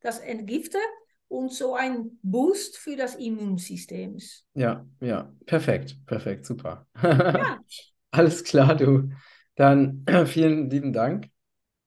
das 0.00 0.18
entgiftet 0.18 0.80
und 1.28 1.52
so 1.52 1.74
ein 1.74 2.18
Boost 2.22 2.76
für 2.76 2.96
das 2.96 3.14
Immunsystem. 3.14 4.18
Ja, 4.54 4.84
ja, 5.00 5.32
perfekt, 5.46 5.96
perfekt, 6.06 6.44
super. 6.44 6.86
Ja, 7.02 7.60
Alles 8.10 8.44
klar, 8.44 8.76
du. 8.76 9.08
Dann 9.54 10.04
vielen 10.26 10.68
lieben 10.68 10.92
Dank, 10.92 11.30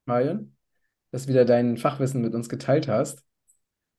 Marion, 0.06 0.56
dass 1.12 1.24
du 1.24 1.30
wieder 1.30 1.46
dein 1.46 1.78
Fachwissen 1.78 2.22
mit 2.22 2.34
uns 2.34 2.50
geteilt 2.50 2.88
hast. 2.88 3.24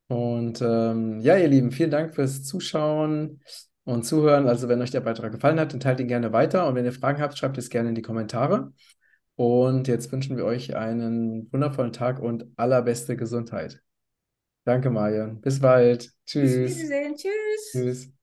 Und 0.09 0.61
ähm, 0.61 1.21
ja, 1.21 1.37
ihr 1.37 1.49
Lieben, 1.49 1.71
vielen 1.73 1.91
Dank 1.91 2.15
fürs 2.15 2.43
Zuschauen 2.45 3.41
und 3.87 4.03
Zuhören. 4.05 4.49
Also, 4.49 4.69
wenn 4.69 4.83
euch 4.83 4.91
der 4.91 5.01
Beitrag 5.01 5.33
gefallen 5.33 5.59
hat, 5.59 5.73
dann 5.73 5.81
teilt 5.81 6.01
ihn 6.01 6.09
gerne 6.09 6.33
weiter. 6.33 6.69
Und 6.69 6.75
wenn 6.75 6.85
ihr 6.85 6.93
Fragen 6.93 7.23
habt, 7.23 7.39
schreibt 7.39 7.57
es 7.57 7.71
gerne 7.71 7.89
in 7.89 7.95
die 7.95 8.03
Kommentare. 8.03 8.73
Und 9.37 9.87
jetzt 9.87 10.11
wünschen 10.13 10.37
wir 10.37 10.45
euch 10.45 10.77
einen 10.77 11.51
wundervollen 11.53 11.93
Tag 11.93 12.19
und 12.21 12.47
allerbeste 12.57 13.17
Gesundheit. 13.17 13.83
Danke, 14.65 14.91
Marion. 14.91 15.41
Bis 15.41 15.61
bald. 15.61 15.99
bis 16.01 16.13
Tschüss. 16.27 16.77
Wiedersehen. 16.77 17.15
Tschüss. 17.15 17.73
Tschüss. 17.73 18.16